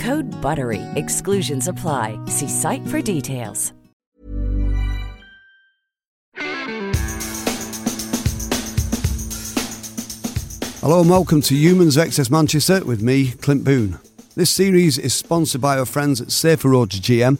[0.00, 0.80] Code BUTTERY.
[0.96, 2.18] Exclusions apply.
[2.24, 3.74] See site for details.
[10.80, 13.98] Hello and welcome to Humans Excess Manchester with me, Clint Boon.
[14.34, 17.36] This series is sponsored by our friends at Safer Roads GM,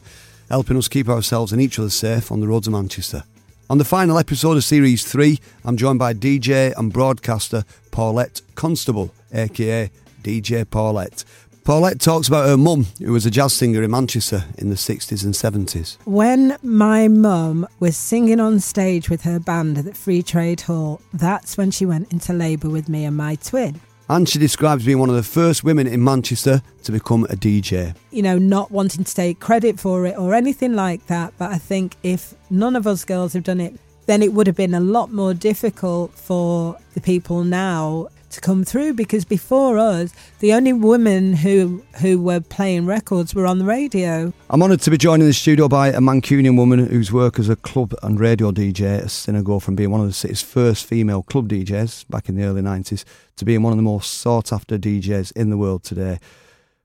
[0.50, 3.25] helping us keep ourselves and each other safe on the roads of Manchester.
[3.71, 9.15] On the final episode of Series 3, I'm joined by DJ and broadcaster Paulette Constable,
[9.32, 9.91] aka
[10.22, 11.25] DJ Paulette.
[11.65, 15.25] Paulette talks about her mum, who was a jazz singer in Manchester in the 60s
[15.25, 15.98] and 70s.
[16.06, 21.00] When my mum was singing on stage with her band at the Free Trade Hall,
[21.12, 23.81] that's when she went into labour with me and my twin.
[24.09, 27.94] And she describes being one of the first women in Manchester to become a DJ.
[28.10, 31.59] You know, not wanting to take credit for it or anything like that, but I
[31.59, 34.81] think if none of us girls have done it, then it would have been a
[34.81, 40.73] lot more difficult for the people now to come through because before us, the only
[40.73, 44.33] women who who were playing records were on the radio.
[44.49, 47.49] I'm honoured to be joined in the studio by a Mancunian woman whose work as
[47.49, 50.43] a club and radio DJ has seen her go from being one of the city's
[50.43, 53.05] first female club DJs back in the early 90s
[53.37, 56.19] to being one of the most sought after DJs in the world today.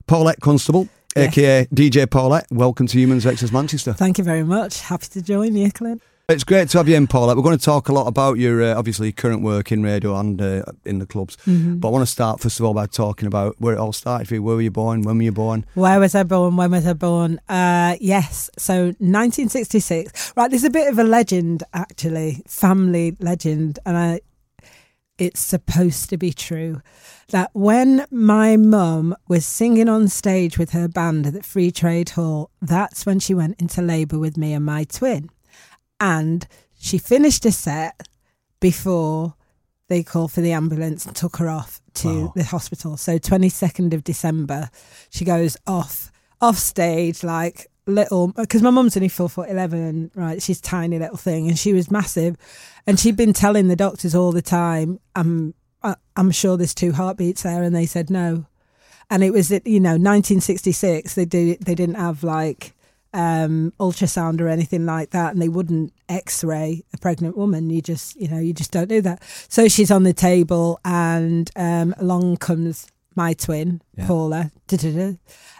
[0.06, 1.28] Paulette Constable, Yes.
[1.28, 3.92] aka DJ Paulette, welcome to Humans Vexus Manchester.
[3.94, 4.80] Thank you very much.
[4.82, 6.02] Happy to join you, Clint.
[6.28, 7.36] It's great to have you in, Paulette.
[7.36, 10.42] We're going to talk a lot about your uh, obviously current work in radio and
[10.42, 11.36] uh, in the clubs.
[11.46, 11.76] Mm-hmm.
[11.76, 14.26] But I want to start first of all by talking about where it all started
[14.26, 14.42] for you.
[14.42, 15.02] Where were you born?
[15.02, 15.64] When were you born?
[15.74, 16.56] Where was I born?
[16.56, 17.38] When was I born?
[17.48, 20.32] Uh, yes, so 1966.
[20.36, 24.20] Right, there's a bit of a legend actually, family legend, and I,
[25.18, 26.82] it's supposed to be true.
[27.28, 32.10] That when my mum was singing on stage with her band at the Free Trade
[32.10, 35.30] Hall, that's when she went into labour with me and my twin.
[36.00, 36.46] And
[36.78, 38.06] she finished a set
[38.60, 39.34] before
[39.88, 42.32] they called for the ambulance and took her off to Wow.
[42.34, 42.96] the hospital.
[42.96, 44.70] So 22nd of December,
[45.10, 46.10] she goes off
[46.40, 50.42] off stage like little because my mum's only four foot eleven, right?
[50.42, 52.36] She's tiny little thing, and she was massive,
[52.86, 56.92] and she'd been telling the doctors all the time, "I'm I- I'm sure there's two
[56.92, 58.44] heartbeats there," and they said no,
[59.08, 61.14] and it was you know 1966.
[61.14, 62.74] They did they didn't have like
[63.16, 67.70] um, ultrasound or anything like that, and they wouldn't X-ray a pregnant woman.
[67.70, 69.22] You just, you know, you just don't do that.
[69.48, 74.06] So she's on the table, and um, along comes my twin, Yeah.
[74.06, 74.50] Paula,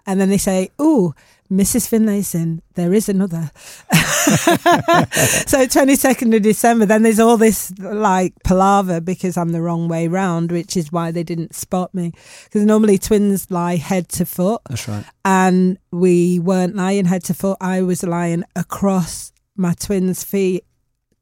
[0.06, 1.14] and then they say, "Oh,
[1.50, 1.88] Mrs.
[1.88, 3.50] Finlayson, there is another."
[3.92, 10.08] so 22nd of December, then there's all this like palaver because I'm the wrong way
[10.08, 12.12] round, which is why they didn't spot me.
[12.44, 15.04] Because normally twins lie head to foot, That's right.
[15.24, 17.58] and we weren't lying head to foot.
[17.60, 20.64] I was lying across my twin's feet,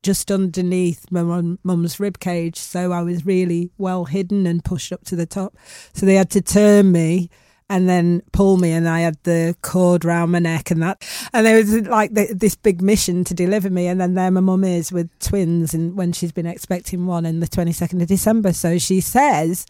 [0.02, 1.22] just underneath my
[1.62, 2.58] mum's rib cage.
[2.58, 5.56] So I was really well hidden and pushed up to the top.
[5.92, 7.30] So they had to turn me
[7.68, 11.02] and then pull me, and I had the cord round my neck and that.
[11.32, 13.86] And there was like th this big mission to deliver me.
[13.86, 17.40] And then there my mum is with twins, and when she's been expecting one in
[17.40, 18.52] the 22nd of December.
[18.52, 19.66] So she says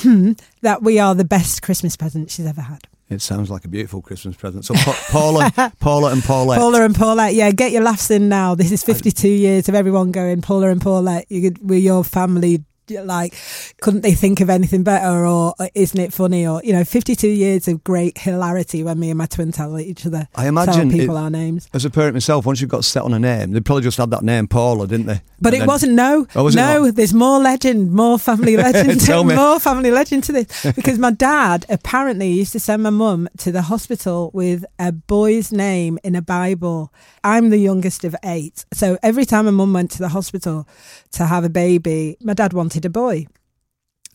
[0.00, 0.32] hmm,
[0.62, 2.86] that we are the best Christmas present she's ever had.
[3.08, 4.64] It sounds like a beautiful Christmas present.
[4.64, 6.58] So Pa- Paula, Paula and Paulette.
[6.58, 8.54] Paula and Paulette, yeah, get your laughs in now.
[8.54, 12.64] This is 52 years of everyone going, Paula and Paulette, you could, we're your family.
[12.90, 13.34] Like,
[13.80, 16.46] couldn't they think of anything better, or uh, isn't it funny?
[16.46, 20.04] Or you know, 52 years of great hilarity when me and my twin tell each
[20.06, 20.28] other.
[20.34, 21.68] I imagine tell people it- our names.
[21.72, 24.10] As a parent myself, once you've got set on a name, they probably just had
[24.10, 25.20] that name Paula, didn't they?
[25.40, 25.92] But And it then- wasn't.
[25.92, 26.84] No, Oh, was no.
[26.84, 26.94] not?
[26.96, 29.34] There's more legend, more family legend, Tell me.
[29.34, 30.46] more family legend to this.
[30.74, 35.52] Because my dad apparently used to send my mum to the hospital with a boy's
[35.52, 36.92] name in a Bible.
[37.24, 40.66] I'm the youngest of eight, so every time my mum went to the hospital
[41.12, 43.26] to have a baby, my dad wanted a boy,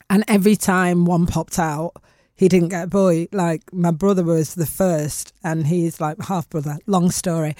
[0.09, 1.93] and every time one popped out.
[2.35, 3.27] He didn't get a boy.
[3.31, 6.77] Like my brother was the first, and he's like half brother.
[6.85, 7.55] Long story.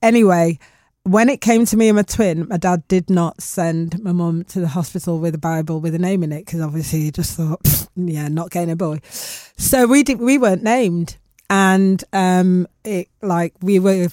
[0.00, 0.58] Anyway,
[1.04, 4.44] when it came to me and my twin, my dad did not send my mum
[4.44, 7.36] to the hospital with a Bible with a name in it because obviously he just
[7.36, 7.60] thought,
[7.96, 9.00] yeah, not getting a boy.
[9.02, 10.18] So we did.
[10.20, 11.18] We weren't named,
[11.50, 14.08] and um, it like we were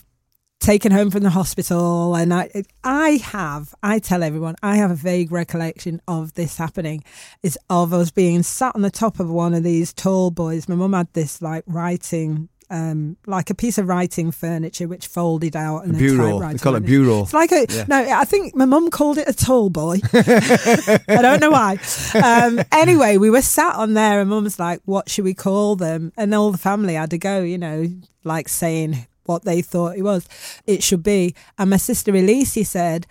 [0.60, 2.50] taken home from the hospital and I
[2.84, 7.04] I have I tell everyone I have a vague recollection of this happening
[7.44, 10.76] is of us being sat on the top of one of these tall boys my
[10.76, 15.86] mum had this like writing um like a piece of writing furniture which folded out
[15.86, 16.40] and A bureau.
[16.40, 17.22] They call it bureau.
[17.24, 17.86] it's like a Yeah.
[17.88, 21.80] no I think my mum called it a tall boy I don't know why.
[22.14, 26.12] Um, anyway, we were sat on there, and mum's like, "What should we call them?"
[26.18, 27.88] And all the family had to go, you know,
[28.24, 30.28] like saying what they thought it was.
[30.66, 31.36] It should be.
[31.58, 33.08] And my sister Elise said,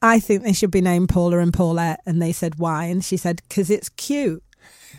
[0.00, 3.16] "I think they should be named Paula and Paulette." And they said, "Why?" And she
[3.16, 4.44] said, "Because it's cute."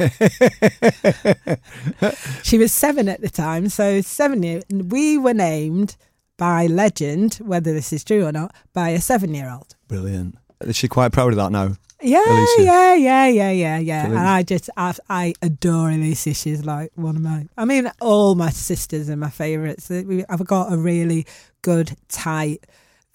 [2.44, 4.64] she was seven at the time, so seven years.
[4.70, 5.96] We were named
[6.38, 9.76] by legend, whether this is true or not, by a seven-year-old.
[9.88, 10.36] Brilliant.
[10.62, 11.78] Is she quite proud of that now?
[12.04, 12.64] Yeah, Alicia.
[12.64, 14.06] yeah, yeah, yeah, yeah, yeah.
[14.06, 16.34] And I just, I, I adore Alicia.
[16.34, 17.48] She's like one of my.
[17.58, 19.90] I mean, all my sisters are my favourites.
[19.90, 21.26] I've got a really
[21.62, 22.66] good, tight,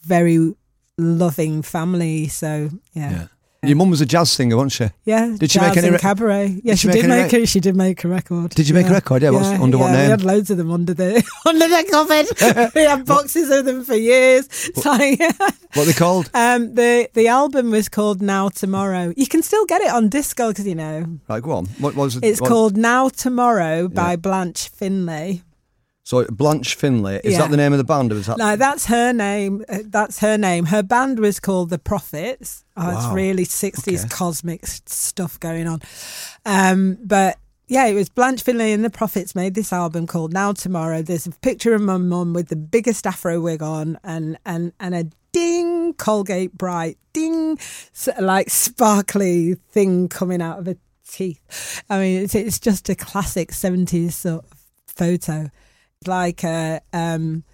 [0.03, 0.55] very
[0.97, 2.29] loving family.
[2.29, 3.27] So yeah, Yeah.
[3.65, 4.89] Your mum was a jazz singer, wasn't she?
[5.05, 5.35] yeah.
[5.37, 6.61] Did she make any re- cabaret?
[6.63, 8.51] Yeah, Did she, she did make rec- She did make a record.
[8.53, 9.21] Did you make a record?
[9.23, 10.05] Yeah, what's- under what yeah, name?
[10.05, 12.73] We had loads of them under the under the cupboard.
[12.77, 14.49] we had boxes of them for years.
[14.77, 14.87] What
[15.77, 16.31] are they called?
[16.35, 19.13] um, the the album was called Now Tomorrow.
[19.17, 21.67] You can still get it on Discogs because you know Right, go on.
[21.81, 22.25] What was it?
[22.25, 24.17] it's what- called Now Tomorrow by Yeah.
[24.17, 25.43] Blanche Finlay.
[26.09, 27.21] So Blanche Finlay.
[27.23, 27.41] Is Yeah.
[27.41, 28.39] that the name of the band, or is that?
[28.39, 29.63] No, that's her name.
[29.69, 30.65] Uh, That's her name.
[30.65, 32.65] Her band was called The Prophets.
[32.79, 34.09] Oh, it's really 60s Okay.
[34.09, 35.81] cosmic stuff going on.
[36.47, 40.53] Um, but yeah, it was Blanche Finlay and The Prophets made this album called Now
[40.55, 41.03] Tomorrow.
[41.03, 44.95] There's a picture of my mum with the biggest afro wig on and, and, and
[44.95, 47.59] a ding Colgate Bright, ding,
[48.19, 51.83] like sparkly thing coming out of her teeth.
[51.91, 55.51] I mean, it's, it's just a classic 70s sort of photo.
[56.07, 57.45] Like a, um,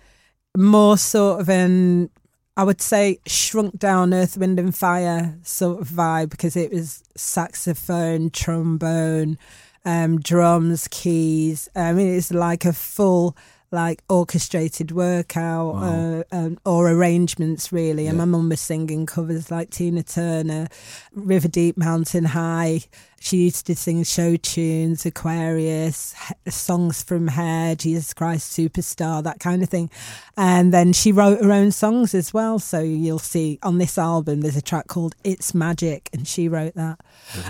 [0.57, 2.11] more sort of an
[2.57, 7.03] I would say shrunk down Earth, Wind and Fire sort of vibe because it was
[7.17, 9.39] saxophone, trombone,
[9.85, 11.69] um, drums, keys.
[11.75, 13.37] I mean, it's like a full
[13.73, 18.07] like orchestrated workout uh, um, or arrangements really.
[18.07, 20.69] And my mum was singing covers like Tina Turner,
[21.13, 22.83] River Deep, Mountain High.
[23.25, 26.15] She used to sing show tunes, Aquarius,
[26.47, 29.89] songs from Hair, Jesus Christ Superstar, that kind of thing.
[30.37, 32.59] And then she wrote her own songs as well.
[32.59, 36.75] So you'll see on this album, there's a track called It's Magic, and she wrote
[36.75, 37.01] that.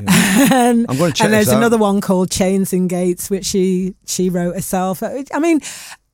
[0.53, 1.57] and, I'm gonna check and there's out.
[1.57, 5.03] another one called Chains and Gates, which she she wrote herself.
[5.03, 5.61] I mean,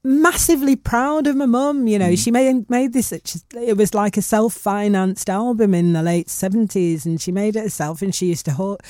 [0.03, 1.87] massively proud of my mum.
[1.87, 2.25] You know, Mm.
[2.25, 3.13] she made made this.
[3.13, 7.63] It was like a self financed album in the late seventies, and she made it
[7.65, 8.01] herself.
[8.01, 8.81] And she used to hold,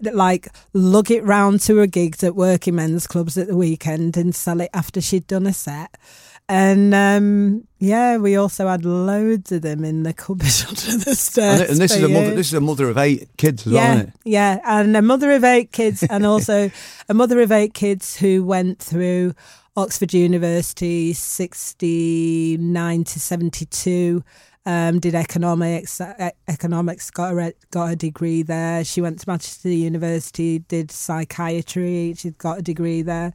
[0.00, 4.34] like lug it round to her gigs at working men's clubs at the weekend and
[4.34, 5.96] sell it after she'd done a set.
[6.48, 11.60] and um, yeah, we also had loads of them in the cupboard under the stairs.
[11.60, 12.34] And, and this is a mother.
[12.34, 14.14] This is a mother of eight kids as yeah, well, isn't it?
[14.24, 16.70] yeah, and a mother of eight kids, and also
[17.08, 19.34] a mother of eight kids who went through
[19.76, 24.22] Oxford University, sixty nine to seventy two.
[24.66, 28.84] Um, did economics, uh, economics got a got a degree there.
[28.84, 32.14] She went to Manchester University, did psychiatry.
[32.16, 33.32] She got a degree there.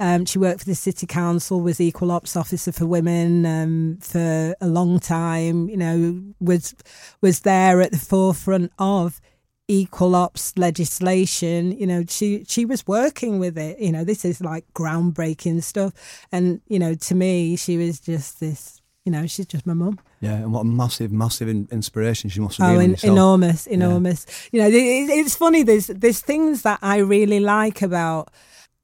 [0.00, 4.56] Um, she worked for the city council, was equal ops officer for women um, for
[4.58, 5.68] a long time.
[5.68, 6.74] You know, was
[7.20, 9.20] was there at the forefront of
[9.68, 11.72] equal ops legislation.
[11.72, 13.78] You know, she she was working with it.
[13.78, 15.92] You know, this is like groundbreaking stuff.
[16.32, 18.79] And you know, to me, she was just this.
[19.06, 19.98] You know, she's just my mum.
[20.20, 22.82] Yeah, and what a massive, massive in- inspiration she must have Oh, been.
[22.84, 23.12] in, yourself.
[23.12, 24.26] enormous, enormous.
[24.52, 25.62] You know, it, it's funny.
[25.62, 28.28] There's there's things that I really like about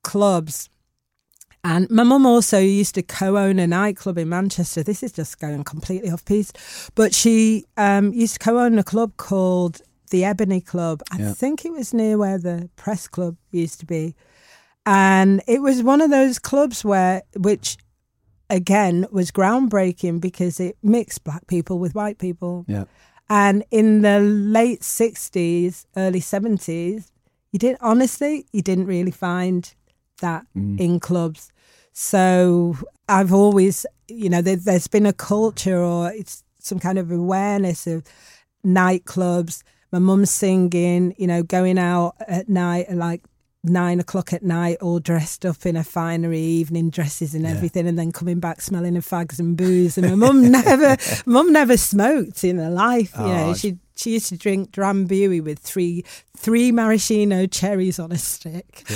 [0.02, 0.68] clubs.
[1.64, 4.82] And my mum also used to co-own a nightclub in Manchester.
[4.84, 6.52] This is just going completely off piece,
[6.94, 11.02] but she um, used to co-own a club called the Ebony Club.
[11.10, 11.32] I Yeah.
[11.34, 14.14] think it was near where the press club used to be,
[14.86, 17.76] and it was one of those clubs where which
[18.50, 22.64] again was groundbreaking because it mixed black people with white people.
[22.68, 22.84] Yeah.
[23.28, 27.10] And in the late 60s, early 70s,
[27.50, 29.72] you didn't, honestly, you didn't really find
[30.20, 30.78] that mm.
[30.78, 31.52] in clubs.
[31.92, 32.76] So
[33.08, 37.86] I've always, you know, there, there's been a culture or it's some kind of awareness
[37.86, 38.04] of
[38.64, 39.62] nightclubs.
[39.92, 43.22] My mum's singing, you know, going out at night like
[43.68, 47.98] nine o'clock at night, all dressed up in a finery evening dresses and everything, and
[47.98, 49.98] then coming back smelling of fags and booze.
[49.98, 50.96] And my mum never,
[51.26, 53.12] mum never smoked in her life.
[53.18, 56.04] You know, Oh, she she used to drink Drambuie with three
[56.36, 58.84] three maraschino cherries on a stick.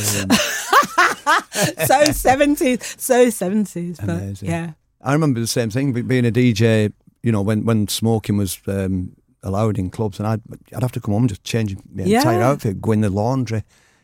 [1.86, 4.48] so seventies, so seventies, but Amazing.
[4.48, 4.72] yeah.
[5.02, 9.16] I remember the same thing, being a DJ, you know, when, when smoking was um,
[9.42, 10.42] allowed in clubs, and I'd,
[10.76, 12.18] I'd have to come home and just change my Yeah.
[12.18, 13.62] entire outfit, go in the laundry.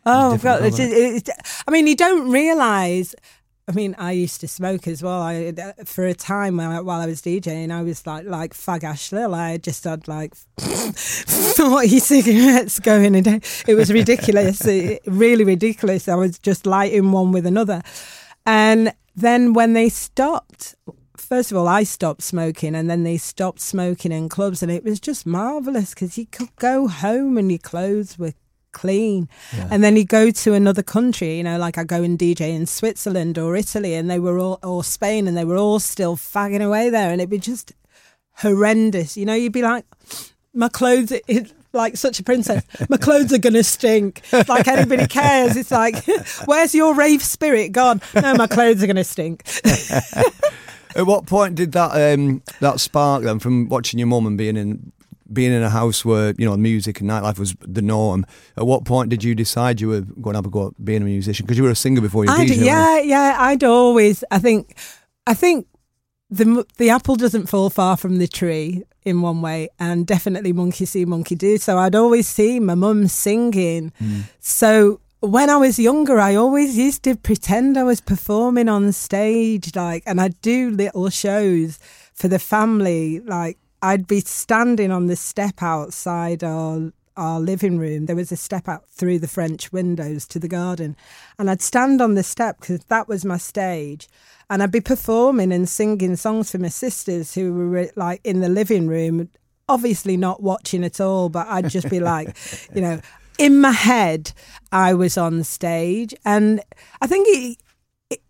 [0.09, 0.63] Oh God!
[0.63, 0.89] It's, colour.
[0.91, 1.29] it's,
[1.67, 3.13] I mean, you don't realise.
[3.69, 5.21] I mean, I used to smoke as well.
[5.21, 5.51] I
[5.83, 9.11] for a time while I, while I was DJing, I was like like Fag Ash
[9.11, 9.35] Lil.
[9.35, 10.33] I just had like
[10.95, 13.41] forty cigarettes going a day.
[13.67, 16.07] It was ridiculous, It- really ridiculous.
[16.07, 17.81] I was just lighting one with another,
[18.45, 20.75] and then when they stopped.
[21.17, 24.85] First of all, I stopped smoking, and then they stopped smoking in clubs, and it
[24.85, 28.33] was just marvelous because you could go home and your clothes were
[28.77, 29.27] clean.
[29.71, 32.67] And then you go to another country, you know, like I go and DJ in
[32.67, 36.63] Switzerland or Italy and they were all, or Spain and they were all still fagging
[36.63, 37.11] away there.
[37.11, 37.73] And it'd be just
[38.33, 39.17] horrendous.
[39.17, 39.85] You know, you'd be like,
[40.53, 44.21] my clothes, it, like such a princess, my clothes are going to stink.
[44.31, 45.57] Like anybody cares.
[45.57, 46.05] It's like,
[46.45, 48.01] where's your rave spirit gone?
[48.15, 49.43] No, my clothes are going to stink.
[50.95, 54.57] At what point did that um, that spark then from watching your mum and being
[54.57, 54.91] in
[55.31, 58.25] being in a house where you know music and nightlife was the norm?
[58.55, 61.01] At what point did you decide you were going to have a go at being
[61.01, 61.45] a musician?
[61.45, 63.37] Because you were a singer before you I'd, yeah, yeah.
[63.39, 64.23] I'd always.
[64.31, 64.75] I think.
[65.25, 65.67] I think
[66.29, 70.85] the the apple doesn't fall far from the tree in one way, and definitely monkey
[70.85, 71.57] see, monkey do.
[71.57, 73.91] So I'd always see my mum singing.
[74.01, 74.23] Mm.
[74.39, 79.75] So when I was younger, I always used to pretend I was performing on stage,
[79.75, 81.79] like, and I'd do little shows
[82.13, 83.19] for the family.
[83.21, 88.05] Like, I'd be standing on the step outside our our living room.
[88.05, 90.95] There was a step out through the French windows to the garden,
[91.39, 94.07] and I'd stand on the step because that was my stage.
[94.49, 98.47] And I'd be performing and singing songs for my sisters who were like in the
[98.47, 99.29] living room,
[99.67, 102.37] obviously not watching at all, but I'd just be like,
[102.73, 103.01] you know,
[103.37, 104.31] in my head,
[104.71, 106.13] I was on stage.
[106.23, 106.61] And
[107.01, 107.57] I think it, it,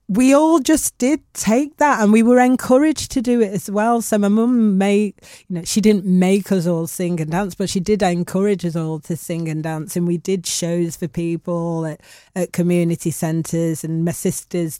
[0.10, 4.02] we all just did take that and we were encouraged to do it as well.
[4.02, 5.16] So my mum made,
[5.50, 8.78] you know, she didn't make us all sing and dance, but she did encourage us
[8.78, 9.98] all to sing and dance.
[9.98, 12.02] And we did shows for people at,
[12.36, 14.80] at community centres and my sisters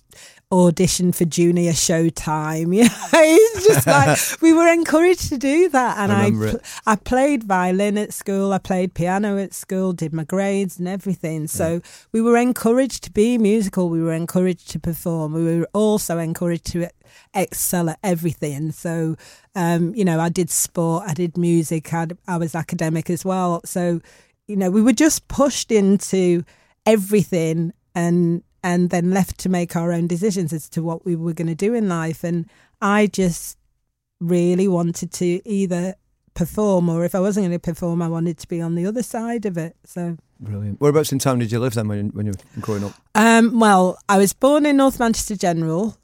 [0.52, 2.68] audition for junior showtime.
[2.78, 5.98] You know, it's just like we were encouraged to do that.
[5.98, 10.14] And I I, pl- I played violin at school, I played piano at school, did
[10.14, 11.48] my grades and everything.
[11.48, 16.18] So we were encouraged to be musical, we were encouraged to perform, we were also
[16.20, 16.88] encouraged to
[17.34, 18.72] excel at everything.
[18.72, 19.16] So,
[19.56, 23.62] um, you know, I did sport, I did music, I, I was academic as well.
[23.66, 24.02] So,
[24.48, 26.44] you know, we were just pushed into
[26.86, 31.32] everything and and then left to make our own decisions as to what we were
[31.32, 32.22] going to do in life.
[32.22, 32.50] And
[32.82, 33.58] I just
[34.20, 35.96] really wanted to either
[36.34, 39.04] perform or if I wasn't going to perform, I wanted to be on the other
[39.04, 39.78] side of it.
[39.86, 40.82] So, Brilliant.
[40.82, 42.92] Whereabouts in town did you live then when, when you were growing up?
[43.16, 45.96] um, well, I was born in North Manchester General,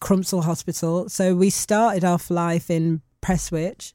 [0.00, 1.08] Crumpsall Hospital.
[1.08, 3.92] So we started off life in Prestwich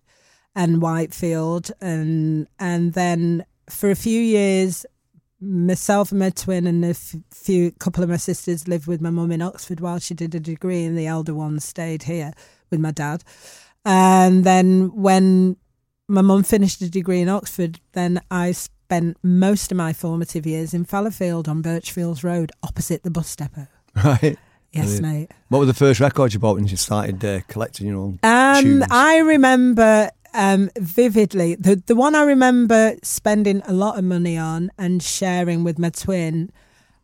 [0.56, 4.86] and Whitefield, and and then for a few years,
[5.44, 9.10] myself and my twin and a f- few couple of my sisters lived with my
[9.10, 12.34] mum in Oxford while she did a degree, and the elder one stayed here
[12.70, 13.24] with my dad.
[13.86, 15.58] And then when
[16.08, 20.74] my mum finished a degree in Oxford, then I spent most of my formative years
[20.74, 23.68] in Fallowfield on Birchfields Road, opposite the bus depot.
[24.04, 24.38] Right.
[24.72, 25.30] Yes, mate.
[25.50, 28.64] What were the first records you bought when you started uh, collecting your own Um,
[28.64, 28.86] tunes?
[28.90, 34.72] I remember um, vividly the the one I remember spending a lot of money on
[34.78, 36.52] and sharing with my twin.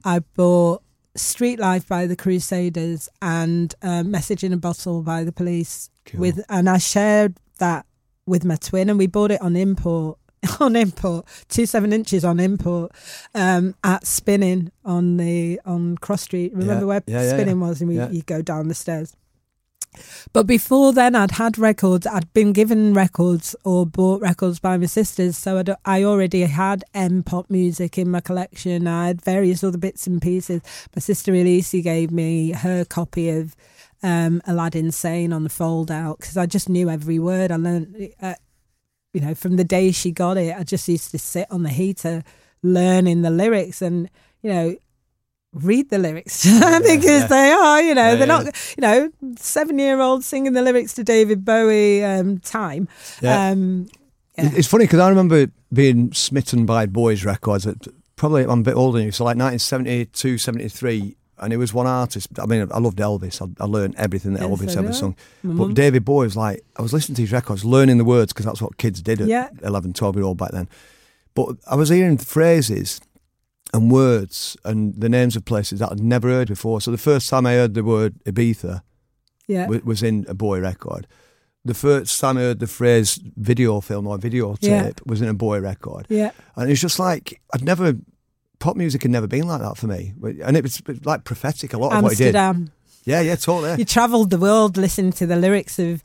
[0.04, 0.82] I bought
[1.16, 6.22] Street Life by the Crusaders and uh, Message in a Bottle by the Police Cool.
[6.22, 7.86] with, and I shared that
[8.26, 10.18] with my twin, and we bought it on import.
[10.62, 12.94] On import, two seven inches on import,
[13.36, 16.54] um, at Spin Inn on the on Cross Street.
[16.54, 16.88] Remember Yeah.
[16.88, 17.68] where Yeah, Spin Inn yeah.
[17.68, 19.14] was, and we you go down the stairs.
[20.34, 22.08] But before then, I'd had records.
[22.08, 25.38] I'd been given records or bought records by my sisters.
[25.38, 28.88] So I'd, I already had M pop music in my collection.
[28.88, 30.62] I had various other bits and pieces.
[30.96, 33.56] My sister Elise gave me her copy of
[34.04, 37.52] um, Aladdin Sane on the fold out because I just knew every word.
[37.52, 38.36] I learned, uh,
[39.14, 41.70] you know, from the day she got it, I just used to sit on the
[41.70, 42.24] heater
[42.62, 44.10] learning the lyrics and,
[44.42, 44.76] you know,
[45.54, 47.28] read the lyrics because yeah.
[47.28, 48.46] they are, you know, Yeah, they're not,
[48.78, 52.88] you know, seven year old singing the lyrics to David Bowie um, time.
[53.26, 53.88] Um.
[54.42, 57.68] It's funny because I remember being smitten by Bowie's records.
[57.68, 61.16] At, probably I'm a bit older than you, so like 1972, 73.
[61.40, 62.28] And it was one artist.
[62.38, 63.42] I mean, I loved Elvis.
[63.42, 65.16] I, I learned everything that Yes, Elvis ever sung.
[65.42, 68.34] My But David Bowie was like, I was listening to his records, learning the words
[68.34, 69.50] because that's what kids did at Yeah.
[69.64, 70.68] 11, 12 year old back then.
[71.36, 73.00] But I was hearing phrases
[73.74, 76.82] and words and the names of places that I'd never heard before.
[76.82, 78.82] So the first time I heard the word Ibiza
[79.48, 79.68] yeah.
[79.68, 81.08] wa- was in a Bowie record.
[81.66, 84.92] The first time I heard the phrase video film or videotape Yeah.
[85.06, 86.08] was in a Bowie record.
[86.10, 86.32] Yeah.
[86.56, 87.96] And it's just like, I'd never,
[88.60, 90.14] pop music had never been like that for me.
[90.44, 92.36] And it was like prophetic, a lot of what he did.
[92.36, 92.72] Amsterdam.
[93.06, 93.78] Yeah, yeah, totally.
[93.78, 96.04] You travelled the world listening to the lyrics of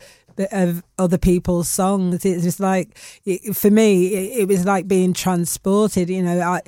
[0.51, 2.25] of other people's songs.
[2.25, 6.11] It's just like it, for me, it, it was like being transported.
[6.11, 6.61] You know, I,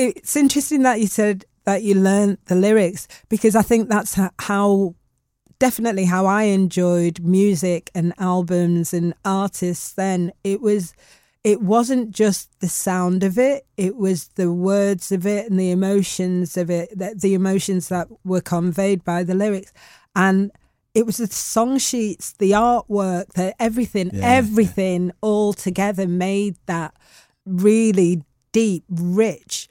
[0.00, 4.94] it's interesting that you said that you learned the lyrics because I think that's how
[5.58, 9.92] definitely how I enjoyed music and albums and artists.
[9.92, 10.94] Then it was.
[11.42, 15.70] It wasn't just the sound of it; it was the words of it and the
[15.70, 16.98] emotions of it.
[16.98, 19.72] That the emotions that were conveyed by the lyrics,
[20.14, 20.50] and
[20.92, 26.92] it was the song sheets, the artwork, the everything, Yeah, everything all together made that
[27.46, 29.66] really deep, rich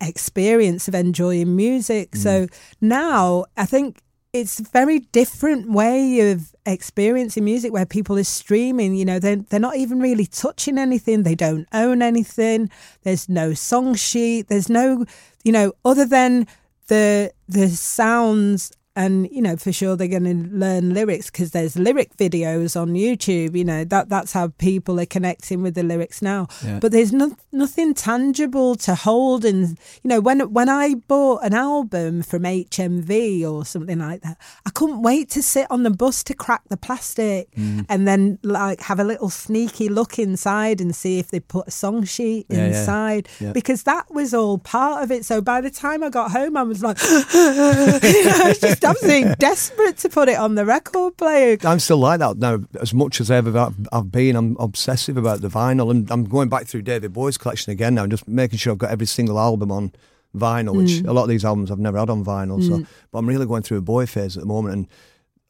[0.00, 2.16] experience of enjoying music.
[2.16, 2.52] So mm.
[2.80, 4.00] now I think
[4.32, 9.36] it's a very different way of experiencing music where people are streaming, you know, they're,
[9.36, 11.22] they're not even really touching anything.
[11.22, 12.68] They don't own anything.
[13.02, 14.48] There's no song sheet.
[14.48, 15.04] There's no,
[15.44, 16.48] you know, other than
[16.88, 21.76] the, the sounds and you know for sure they're going to learn lyrics because there's
[21.78, 23.56] lyric videos on YouTube.
[23.56, 26.46] You know that that's how people are connecting with the lyrics now.
[26.64, 26.78] Yeah.
[26.80, 31.54] But there's no, nothing tangible to hold, and you know when when I bought an
[31.54, 36.22] album from HMV or something like that, I couldn't wait to sit on the bus
[36.24, 37.86] to crack the plastic Mm.
[37.88, 41.70] and then like have a little sneaky look inside and see if they put a
[41.70, 43.52] song sheet Yeah, inside Yeah.
[43.52, 45.24] because that was all part of it.
[45.24, 50.08] So by the time I got home, I was like, I was absolutely desperate to
[50.08, 51.56] put it on the record player.
[51.64, 52.58] I'm still like that now.
[52.80, 56.66] As much as ever I've, been, I'm obsessive about the vinyl, and I'm going back
[56.66, 59.92] through David Bowie's collection again now, just making sure I've got every single album on
[60.36, 60.76] vinyl.
[60.76, 61.08] Which Mm.
[61.08, 62.62] a lot of these albums I've never had on vinyl.
[62.66, 64.88] So, but I'm really going through a Bowie phase at the moment, and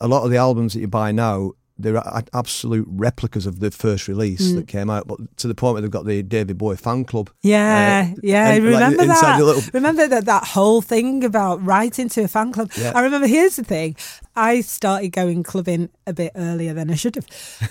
[0.01, 1.53] a lot of the albums that you buy now.
[1.77, 2.01] They're
[2.33, 4.55] absolute replicas of the first release Mm.
[4.57, 7.31] that came out, but to the point where they've got the David Bowie fan club.
[7.43, 8.45] Yeah, Uh, yeah.
[8.49, 9.45] I and, like, remember inside that.
[9.45, 12.71] little- Remember that that whole thing about writing to a fan club.
[12.79, 12.93] Yeah.
[12.95, 13.27] I remember.
[13.27, 13.97] Here's the thing:
[14.37, 17.27] I started going clubbing a bit earlier than I should have,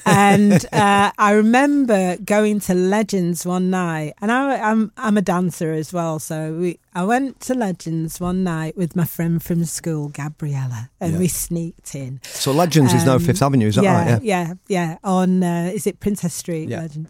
[0.05, 5.71] and uh, I remember going to Legends one night, and I, I'm I'm a dancer
[5.73, 6.79] as well, so we.
[6.95, 11.19] I went to Legends one night with my friend from school, Gabriella, and Yeah.
[11.19, 12.19] we sneaked in.
[12.23, 14.23] So Legends is now Um, Fifth Avenue, is that yeah, right?
[14.23, 14.97] Yeah, yeah.
[15.03, 16.69] On uh, is it Princess Street?
[16.69, 16.81] Yeah.
[16.81, 17.07] Legend.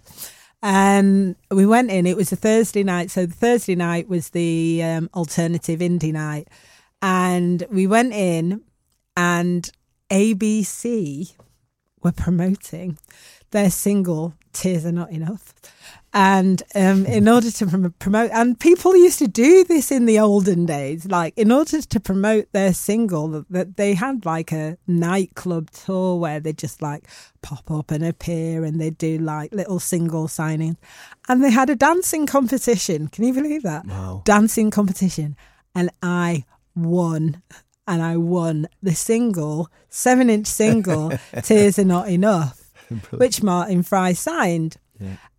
[0.62, 2.08] And we went in.
[2.08, 6.48] It was a Thursday night, so the Thursday night was the um, alternative indie night,
[7.02, 8.62] and we went in,
[9.16, 9.70] and
[10.10, 11.34] ABC
[12.02, 12.98] were promoting
[13.52, 15.54] their single "Tears Are Not Enough,"
[16.16, 20.20] And um, in order to prom- promote, and people used to do this in the
[20.20, 25.72] olden days, like in order to promote their single, that they had like a nightclub
[25.72, 27.06] tour where they just like
[27.42, 30.78] pop up and appear and they do like little single signings.
[31.28, 33.08] And they had a dancing competition.
[33.08, 33.88] Can you believe that?
[33.88, 34.22] Wow.
[34.24, 35.36] Dancing competition.
[35.74, 36.46] And I
[36.76, 37.42] won.
[37.88, 41.12] And I won the single, seven inch single,
[41.44, 42.72] Tears Are Not Enough,
[43.12, 44.78] which Martin Fry signed.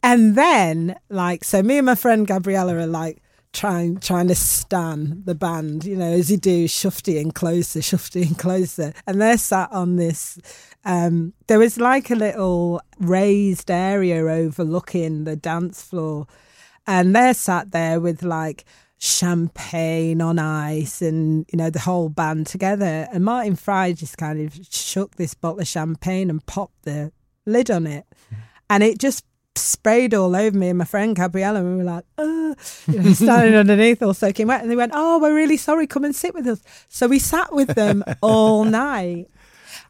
[0.03, 3.23] And then, like, so me and my friend Gabriella are like
[3.55, 8.93] trying trying to stan the band, you know, as you do, shufting closer, shufting closer.
[9.07, 10.39] And they're sat on this.
[10.85, 16.27] Um, there was like a little raised area overlooking the dance floor,
[16.87, 18.65] and they're sat there with like
[18.99, 24.41] champagne on ice and you know the whole band together and martin fry just kind
[24.41, 27.13] of shook this bottle of champagne and popped the
[27.45, 28.07] lid on it
[28.71, 29.25] and it just
[29.57, 32.55] sprayed all over me and my friend Gabriella and we were like, oh,
[32.87, 34.63] you know, standing underneath all soaking wet.
[34.63, 36.61] And they went, oh, we're really sorry, come and sit with us.
[36.89, 39.29] So we sat with them all night.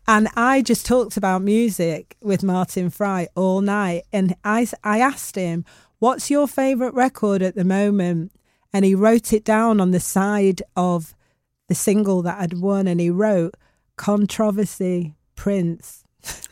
[0.07, 4.03] And I just talked about music with Martin Fry all night.
[4.12, 5.64] And I, I asked him,
[5.99, 8.33] what's your favourite record at the moment?
[8.74, 11.14] And he wrote it down on the side of
[11.68, 12.87] the single that I'd won.
[12.87, 13.54] And he wrote,
[13.96, 16.04] Controversy, Prince.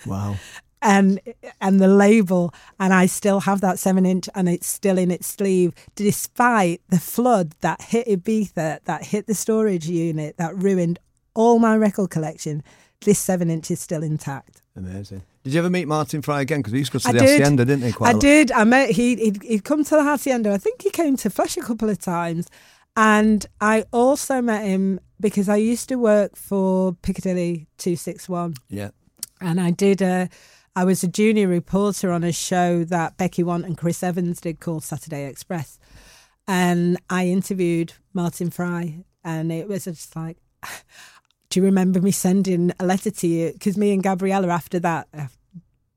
[0.07, 0.37] Wow.
[0.83, 1.21] and
[1.61, 5.29] and the label and I still have that seven inch and it's still in its
[5.29, 10.99] sleeve despite the flood that hit Ibiza that hit the storage unit that ruined
[11.35, 12.65] all my record collection
[13.03, 15.23] this seven inch is still intact Amazing.
[15.45, 16.61] Did you ever meet Martin Fry again?
[16.61, 17.41] Because he used to go to I the did.
[17.41, 17.93] Hacienda, didn't he?
[17.93, 20.91] Quite I did I met he he'd, he'd come to the Hacienda I think he
[20.91, 22.49] came to Flesh a couple of times
[22.97, 28.91] and I also met him because I used to work for Piccadilly 261 Yeah.
[29.41, 30.29] and I did a
[30.77, 34.59] I was a junior reporter on a show that Becky Want and Chris Evans did
[34.59, 35.79] called Saturday Express.
[36.49, 40.39] And I interviewed Martin Fry and it was just like
[41.53, 45.07] do you remember me sending a letter to you because me and Gabriella after that
[45.13, 45.27] uh,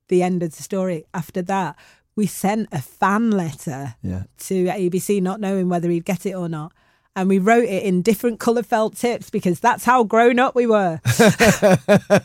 [0.10, 1.78] the end of the story after that
[2.18, 4.24] we sent a fan letter Yeah.
[4.40, 6.74] to ABC not knowing whether he'd get it or not
[7.16, 10.68] and we wrote it in different colour felt tips because that's how grown up we
[10.68, 11.00] were.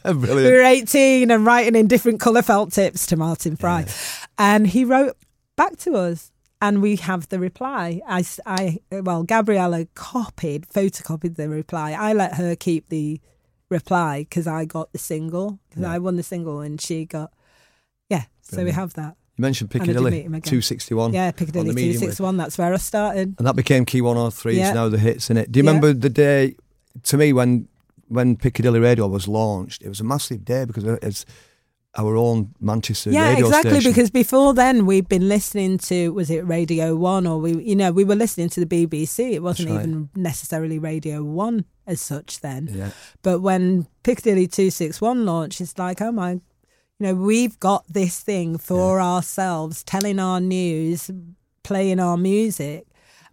[0.05, 0.13] we
[0.51, 3.87] were 18 and writing in different colour felt tips to Martin Fry.
[4.37, 5.17] And he wrote
[5.57, 8.01] back to us and we have the reply.
[8.07, 11.93] I, I well, Gabriella copied, photocopied the reply.
[11.93, 13.21] I let her keep the
[13.71, 17.33] reply because I got the single, because I won the single and she got,
[18.09, 19.17] yeah, so we have that.
[19.37, 20.43] You mentioned And I did Piccadilly meet him again.
[20.51, 21.15] 261.
[21.15, 22.17] Yeah, Piccadilly the medium wave.
[22.17, 23.35] 261, that's where I started.
[23.39, 24.59] And that became Key 103.
[24.59, 24.73] Yeah.
[24.75, 25.51] Now the hits in it.
[25.51, 25.71] Do you Yeah.
[25.71, 26.57] remember the day,
[27.05, 27.69] to me, when
[28.09, 29.83] when Piccadilly Radio was launched?
[29.83, 31.25] It was a massive day because it's
[31.97, 33.73] our own Manchester yeah, exactly.
[33.73, 33.91] station.
[33.91, 37.91] Because before then, we'd been listening to was it Radio One or we, you know,
[37.91, 39.33] we were listening to the BBC.
[39.33, 39.81] It wasn't right.
[39.81, 42.69] even necessarily Radio One as such then.
[42.71, 42.91] Yeah.
[43.23, 46.41] But when Piccadilly Two Six One launched, it's like, oh my, you
[47.01, 51.11] know, we've got this thing for ourselves, telling our news,
[51.65, 52.87] playing our music.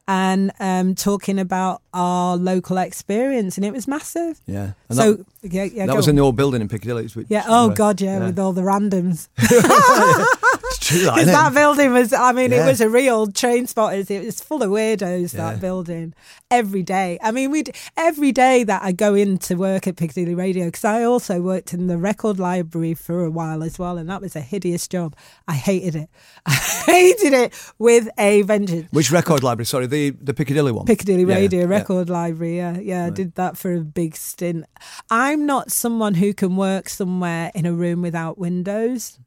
[0.10, 4.40] And um, talking about our local experience, and it was massive.
[4.46, 4.72] Yeah.
[4.88, 6.12] And so that, yeah, yeah, that was on.
[6.12, 7.10] in the old building in Piccadilly.
[7.28, 7.44] Yeah.
[7.46, 9.28] Oh God, yeah, with all the randoms.
[10.92, 14.10] It's true, that, Because that building was, I mean, it was a real train spotters.
[14.10, 15.52] It was full of weirdos, Yeah.
[15.52, 16.14] that building,
[16.50, 17.20] every day.
[17.22, 20.86] I mean, we'd, every day that I go in to work at Piccadilly Radio, because
[20.86, 24.36] I also worked in the record library for a while as well, and that was
[24.36, 25.16] a hideous job.
[25.48, 26.10] I hated it.
[26.46, 28.88] I hated it with a vengeance.
[28.92, 29.66] Which record library?
[29.66, 30.86] Sorry, the, the Piccadilly one.
[30.86, 31.66] Piccadilly Yeah, Radio yeah.
[31.68, 32.58] Record Library.
[32.58, 34.66] Yeah, yeah, I did that for a big stint.
[35.10, 39.20] I'm not someone who can work somewhere in a room without windows,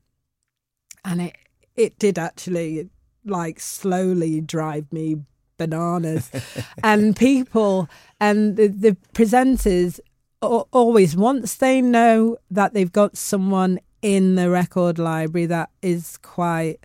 [1.04, 1.36] and it
[1.84, 2.88] it did actually
[3.24, 5.16] like slowly drive me
[5.56, 6.30] bananas.
[6.82, 7.88] and people
[8.18, 10.00] and the, the presenters
[10.42, 16.78] always once they know that they've got someone in the record library that is quite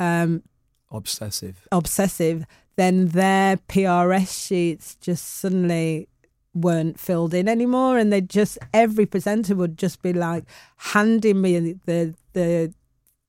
[0.00, 0.42] um
[0.90, 1.66] Obsessive.
[1.72, 2.46] obsessive,
[2.76, 6.08] then their PRS sheets just suddenly
[6.54, 10.44] weren't filled in anymore, and they just every presenter would just be like
[10.76, 12.72] handing me the the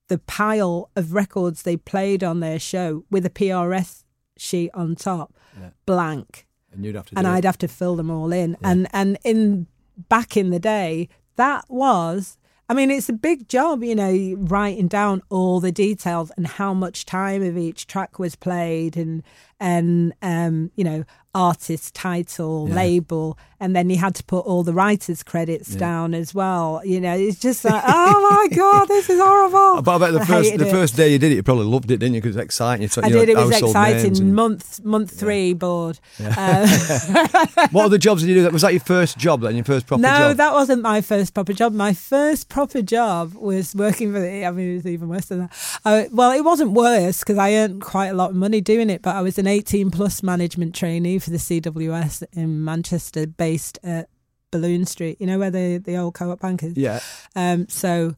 [0.08, 4.04] the pile of records they played on their show with a PRS
[4.38, 5.70] sheet on top, Yeah.
[5.86, 7.30] blank And you'd have to and it.
[7.32, 8.52] I'd have to fill them all in.
[8.62, 8.70] Yeah.
[8.72, 9.68] And and in
[10.10, 12.38] back in the day, that was.
[12.70, 16.74] I mean, it's a big job, you know, writing down all the details and how
[16.74, 19.24] much time of each track was played, and
[19.60, 21.04] and um, you know,
[21.38, 22.76] artist title, Yeah.
[22.76, 26.82] label, and then you had to put all the writers' credits down as well.
[26.86, 29.82] You know, it's just like, oh my god, this is horrible.
[29.82, 30.72] But I bet the I first the it.
[30.72, 32.22] first day you did it, you probably loved it, didn't you?
[32.22, 32.90] Because it's exciting.
[33.04, 33.30] I did.
[33.30, 34.18] It was exciting.
[34.18, 36.00] and- Month month three board.
[36.24, 36.68] Uh,
[37.72, 38.44] what other jobs did you do?
[38.44, 39.56] That was that your first job then?
[39.56, 40.20] Your first proper no, job?
[40.20, 41.74] No, that wasn't my first proper job.
[41.74, 44.46] My first proper job was working for the.
[44.46, 45.80] I mean, it was even worse than that.
[45.86, 49.02] I, well, it wasn't worse because I earned quite a lot of money doing it.
[49.02, 54.10] But I was an 18 plus management trainee for the CWS in Manchester, based at
[54.52, 55.20] Balloon Street.
[55.20, 56.78] You know where the the old co-op bank is.
[56.78, 57.02] yeah.
[57.36, 58.16] Um, so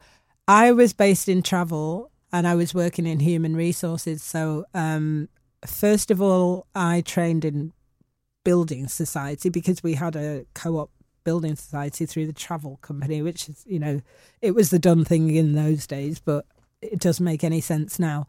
[0.48, 4.22] I was based in travel and I was working in human resources.
[4.22, 5.30] So um,
[5.66, 7.74] first of all, I trained in
[8.44, 10.92] building society because we had a co-op
[11.24, 14.02] building society through the travel company, which is, you know,
[14.42, 16.46] it was the done thing in those days, but
[16.82, 18.26] it doesn't make any sense now.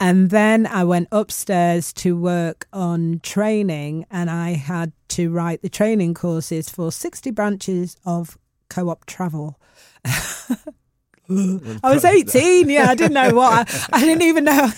[0.00, 5.68] And then I went upstairs to work on training, and I had to write the
[5.68, 9.60] training courses for 60 branches of co op travel.
[11.30, 13.68] I was 18, yeah, I didn't know what.
[13.92, 14.70] I, I didn't even know.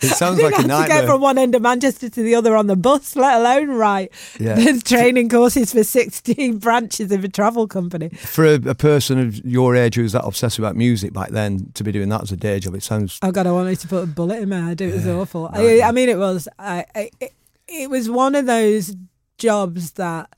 [0.00, 1.02] It sounds like a have to nightmare.
[1.02, 4.12] go from one end of Manchester to the other on the bus, let alone write
[4.38, 4.56] Yeah.
[4.56, 8.10] the training courses for 16 branches of a travel company.
[8.10, 11.70] For a, a person of your age who was that obsessed about music back then,
[11.74, 13.18] to be doing that as a day job, it sounds.
[13.22, 14.80] Oh God, I wanted to put a bullet in my head.
[14.80, 15.48] It was awful.
[15.52, 16.48] I, I mean, it was.
[16.58, 17.32] I, I, it,
[17.68, 18.94] it was one of those
[19.38, 20.28] jobs that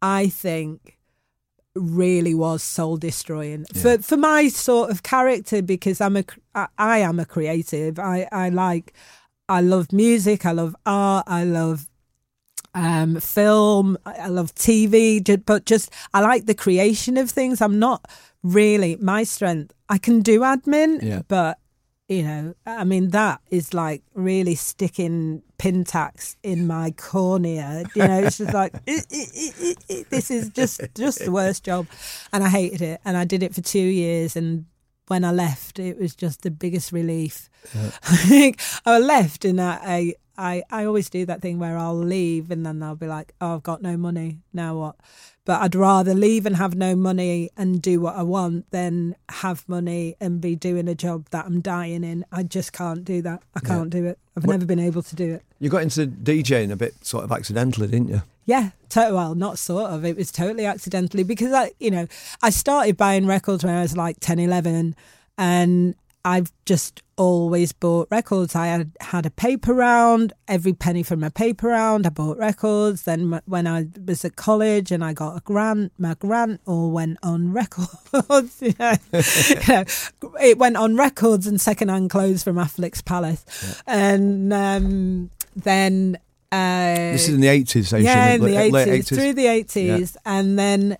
[0.00, 0.95] I think
[1.76, 6.98] really was soul destroying for for my sort of character because I'm a I, I
[6.98, 7.98] am a creative.
[7.98, 8.92] I I like
[9.48, 10.44] I love music.
[10.46, 11.24] I love art.
[11.28, 11.88] I love
[12.74, 17.78] um film i I love tv but just i like the creation of things i'm
[17.78, 18.04] not
[18.42, 21.22] really my strength i can do admin Yeah.
[21.26, 21.58] but
[22.08, 27.82] you know i mean that is like really sticking pin tacks in my cornea.
[27.96, 31.32] You know it's just like "Eh, eh, eh, eh, eh." this is just just the
[31.32, 31.88] worst job.
[32.32, 33.00] And i hated it.
[33.04, 34.36] And i did it for two years.
[34.36, 34.66] And
[35.08, 37.48] when i left it was just the biggest relief.
[37.74, 41.96] I think I left and I, I, I I always do that thing where I'll
[41.96, 44.38] leave and then I'll be like, oh, I've got no money.
[44.52, 44.96] Now what?
[45.44, 49.68] But I'd rather leave and have no money and do what I want than have
[49.68, 52.24] money and be doing a job that I'm dying in.
[52.32, 53.42] I just can't do that.
[53.54, 54.18] I can't do it.
[54.36, 55.42] I've What- never been able to do it.
[55.60, 58.22] You got into DJing a bit sort of accidentally, didn't you?
[58.44, 60.04] Yeah, to- well, not sort of.
[60.04, 62.08] It was totally accidentally because I, you know,
[62.42, 64.96] I started buying records when I was like 10, 11,
[65.38, 65.94] and
[66.26, 68.56] I've just always bought records.
[68.56, 73.02] I had had a paper round, every penny from a paper round, I bought records.
[73.04, 76.90] Then m- when I was at college and I got a grant, my grant all
[76.90, 78.60] went on records.
[78.60, 78.94] you know.
[79.46, 79.84] You know,
[80.40, 83.44] it went on records and secondhand clothes from Affleck's Palace,
[83.86, 86.18] and um, then.
[86.52, 89.46] Uh, This is in the 80s, so yeah, in late, the late eighties, through the
[89.46, 90.96] eighties, and then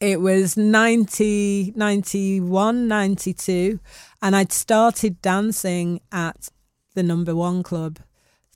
[0.00, 3.80] it was 90, 91, 92,
[4.22, 6.48] and I'd started dancing at
[6.94, 7.98] the Number One Club,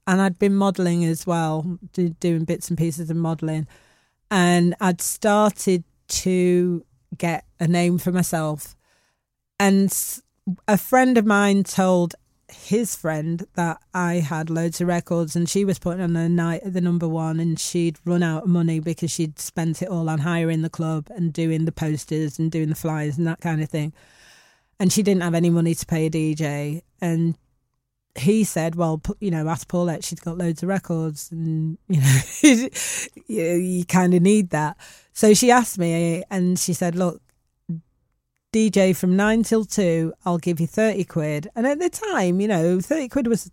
[0.07, 3.66] and I'd been modelling as well, do, doing bits and pieces of modelling,
[4.31, 6.85] and I'd started to
[7.16, 8.74] get a name for myself,
[9.61, 9.92] and
[10.66, 12.14] a friend of mine told
[12.51, 16.63] his friend that I had loads of records and she was putting on a night
[16.65, 20.09] at the number one and she'd run out of money because she'd spent it all
[20.09, 23.63] on hiring the club and doing the posters and doing the flyers and that kind
[23.63, 23.93] of thing.
[24.81, 26.83] And she didn't have any money to pay a DJ.
[27.01, 27.37] And
[28.17, 32.21] he said, well, you know, ask Paulette, she's got loads of records and, you know,
[33.27, 34.77] you, you kind of need that.
[35.13, 37.21] So she asked me and she said, look,
[38.53, 41.49] DJ from nine till two, I'll give you 30 quid.
[41.55, 43.51] And at the time, you know, 30 quid was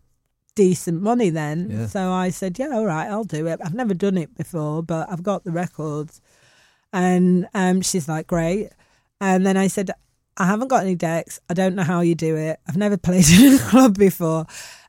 [0.56, 1.70] decent money then.
[1.70, 1.88] Yeah.
[1.88, 3.60] So I said, yeah, all right, I'll do it.
[3.64, 6.22] I've never done it before, but I've got the records.
[6.94, 8.70] And um, she's like, great.
[9.20, 9.92] And then I said,
[10.38, 11.40] I haven't got any decks.
[11.50, 12.60] I don't know how you do it.
[12.68, 14.46] I've never played in a club before.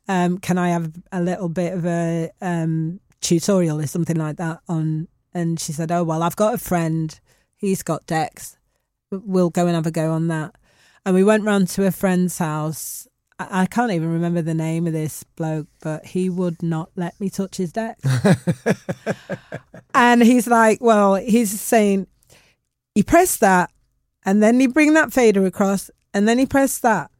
[0.08, 4.60] Um, can I have a little bit of a um, tutorial or something like that
[4.68, 5.08] on?
[5.34, 7.18] And she said, oh, well, I've got a friend.
[7.56, 8.56] He's got decks
[9.10, 10.54] we'll go and have a go on that.
[11.04, 13.06] And we went round to a friend's house.
[13.38, 17.18] I, I can't even remember the name of this bloke, but he would not let
[17.20, 17.98] me touch his deck.
[19.94, 22.06] and he's like, well, he's saying,
[22.94, 23.70] you press that,
[24.24, 27.10] and then you bring that fader across, and then you press that.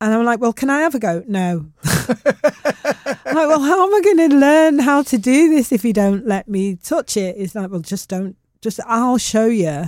[0.00, 1.24] And I'm like, well, can I have a go?
[1.26, 1.66] No.
[1.84, 5.92] I'm like, well, how am I going to learn how to do this if you
[5.92, 7.36] don't let me touch it?
[7.36, 9.84] He's like, well, just don't, just, I'll show you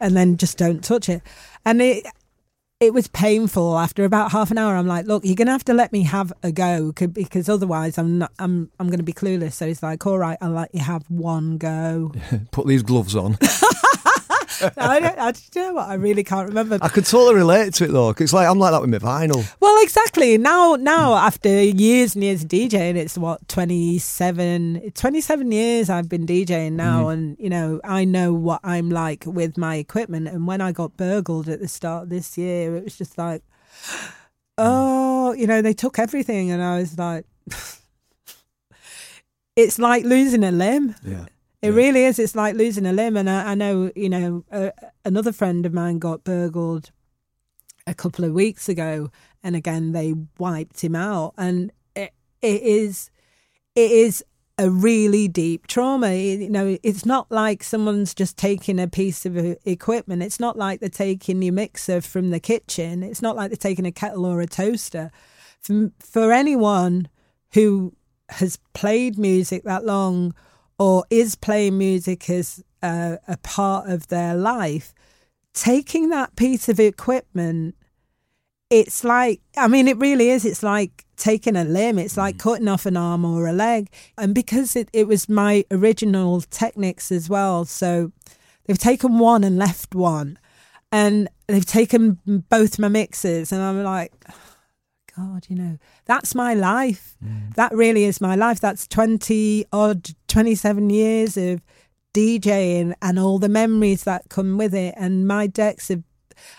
[0.00, 1.22] and then just don't touch it.
[1.64, 2.06] And it,
[2.80, 4.74] it was painful after about half an hour.
[4.74, 8.18] I'm like, look, you're gonna have to let me have a go because otherwise I'm
[8.18, 9.52] not, I'm I'm gonna be clueless.
[9.52, 12.12] So he's like, all right, I'll let you have one go.
[12.50, 13.38] Put these gloves on.
[14.76, 15.88] I, don't, I, do you know what?
[15.88, 16.78] I really can't remember.
[16.80, 18.12] I could totally relate to it though.
[18.12, 19.44] 'cause it's like I'm like that with my vinyl.
[19.60, 20.36] Well, exactly.
[20.38, 26.26] Now, now after years and years of DJing, it's what 27, 27 years I've been
[26.26, 27.10] DJing now, mm-hmm.
[27.10, 30.28] and you know I know what I'm like with my equipment.
[30.28, 33.42] And when I got burgled at the start of this year, it was just like,
[33.86, 34.12] mm.
[34.58, 37.24] oh, you know, they took everything, and I was like,
[39.56, 40.94] it's like losing a limb.
[41.04, 41.26] Yeah.
[41.62, 42.18] It really is.
[42.18, 43.16] It's like losing a limb.
[43.16, 44.70] And I, I know, you know, uh,
[45.04, 46.90] another friend of mine got burgled
[47.86, 49.10] a couple of weeks ago,
[49.42, 51.34] and again they wiped him out.
[51.36, 53.10] And it, it is,
[53.74, 54.24] it is
[54.56, 56.14] a really deep trauma.
[56.14, 60.22] You know, it's not like someone's just taking a piece of uh, equipment.
[60.22, 63.02] It's not like they're taking your mixer from the kitchen.
[63.02, 65.10] It's not like they're taking a kettle or a toaster.
[65.60, 67.08] For, for anyone
[67.54, 67.94] who
[68.30, 70.34] has played music that long
[70.80, 74.94] or is playing music as a, a part of their life,
[75.52, 77.76] taking that piece of equipment,
[78.70, 80.46] it's like, I mean, it really is.
[80.46, 82.38] It's like taking a limb, it's like mm.
[82.38, 83.90] cutting off an arm or a leg.
[84.16, 88.10] And because it, it was my original Technics as well, so
[88.64, 90.38] they've taken one and left one.
[90.90, 94.12] And they've taken both my mixes, and I'm like,
[95.20, 97.16] God, you know, that's my life.
[97.24, 97.54] Mm.
[97.54, 98.60] That really is my life.
[98.60, 101.62] That's 20 odd, 27 years of
[102.14, 104.94] DJing and all the memories that come with it.
[104.96, 106.02] And my decks have,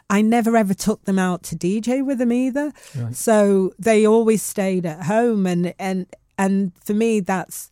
[0.09, 2.71] I never ever took them out to DJ with them either.
[3.13, 5.47] So they always stayed at home.
[5.47, 6.05] And, and,
[6.37, 7.71] and for me, that's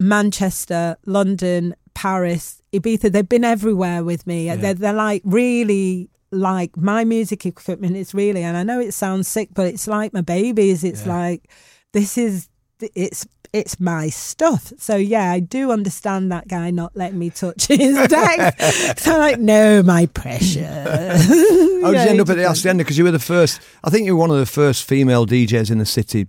[0.00, 3.12] Manchester, London, Paris, Ibiza.
[3.12, 4.48] They've been everywhere with me.
[4.62, 9.28] They're, they're like really like my music equipment is really, and I know it sounds
[9.28, 10.82] sick, but it's like my babies.
[10.82, 11.48] It's like
[11.92, 12.48] this is
[12.80, 14.72] it's it's my stuff.
[14.78, 18.60] So yeah, I do understand that guy not letting me touch his deck.
[18.98, 20.64] so I'm like, no, my pressure.
[20.64, 22.82] How did you end up at the Hacienda?
[22.82, 23.60] Because you were the first.
[23.84, 26.26] I think you were one of the first female DJs in the city.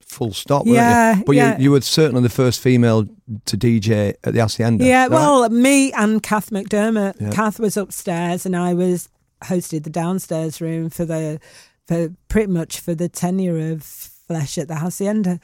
[0.00, 0.66] Full stop.
[0.66, 1.24] weren't Yeah, you?
[1.24, 1.56] But yeah.
[1.56, 3.06] you, you were certainly the first female
[3.44, 4.84] to DJ at the Hacienda.
[4.84, 5.10] Yeah, right?
[5.10, 7.20] well, me and Kath McDermott.
[7.20, 7.30] Yeah.
[7.30, 9.08] Kath was upstairs, and I was
[9.44, 11.40] hosted the downstairs room for the
[11.86, 15.40] for pretty much for the tenure of Flesh at the Hacienda.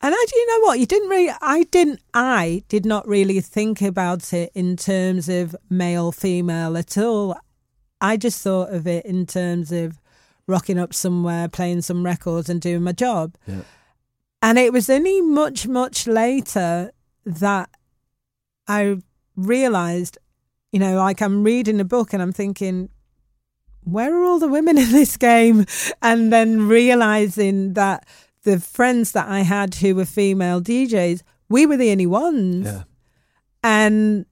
[0.00, 0.78] And I, do you know what?
[0.78, 1.34] You didn't really.
[1.40, 2.00] I didn't.
[2.14, 7.36] I did not really think about it in terms of male female at all.
[8.00, 9.98] I just thought of it in terms of
[10.46, 13.34] rocking up somewhere, playing some records, and doing my job.
[13.46, 13.62] Yeah.
[14.40, 16.92] And it was only much, much later
[17.26, 17.68] that
[18.68, 18.98] I
[19.34, 20.16] realized,
[20.70, 22.88] you know, like I'm reading a book and I'm thinking,
[23.90, 25.66] where are all the women in this game?
[26.02, 28.06] And then realizing that
[28.44, 32.66] the friends that I had who were female DJs, we were the only ones.
[32.66, 32.82] Yeah.
[33.62, 34.26] And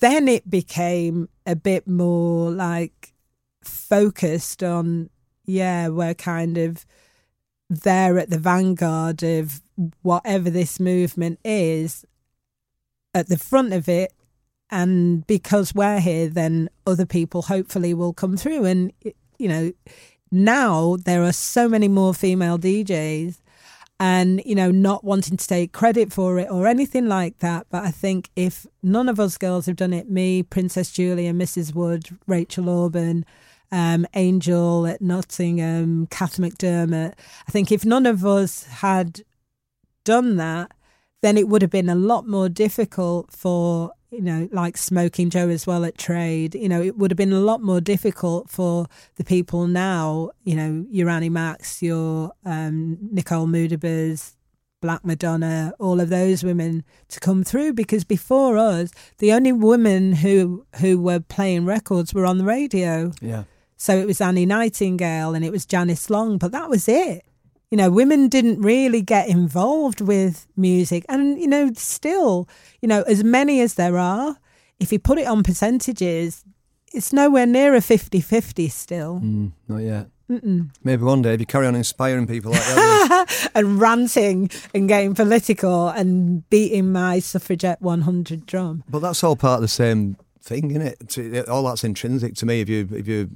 [0.00, 3.14] then it became a bit more like
[3.62, 5.10] focused on,
[5.44, 6.84] yeah, we're kind of
[7.70, 9.60] there at the vanguard of
[10.02, 12.04] whatever this movement is
[13.14, 14.12] at the front of it.
[14.70, 18.64] And because we're here, then other people hopefully will come through.
[18.64, 18.92] And,
[19.38, 19.72] you know,
[20.30, 23.40] now there are so many more female DJs
[24.00, 27.82] and you know not wanting to take credit for it or anything like that but
[27.84, 32.08] i think if none of us girls have done it me princess julia mrs wood
[32.26, 33.24] rachel auburn
[33.70, 37.14] um, angel at nottingham kath mcdermott
[37.46, 39.22] i think if none of us had
[40.04, 40.70] done that
[41.20, 45.48] then it would have been a lot more difficult for you know like smokin jo
[45.48, 48.86] as well at trade you know it would have been a lot more difficult for
[49.16, 54.34] the people now you know your annie macs your um, nicole moudabers
[54.80, 60.12] black madonna all of those women to come through because before us the only women
[60.12, 63.44] who who were playing records were on the radio Yeah.
[63.76, 67.24] so it was Annie Nightingale and it was Janice Long, but that was it.
[67.70, 71.04] You know, women didn't really get involved with music.
[71.08, 72.48] And, you know, still,
[72.80, 74.38] you know, as many as there are,
[74.80, 76.44] if you put it on percentages,
[76.94, 79.20] it's nowhere near a 50 50 still.
[79.20, 80.08] Mm, not yet.
[80.84, 83.50] Maybe one day if you carry on inspiring people like that.
[83.54, 88.84] and ranting and getting political and beating my suffragette 100 drum.
[88.90, 91.48] but that's all part of the same thing, isn't it?
[91.48, 92.60] All that's intrinsic to me.
[92.60, 93.28] If you if you're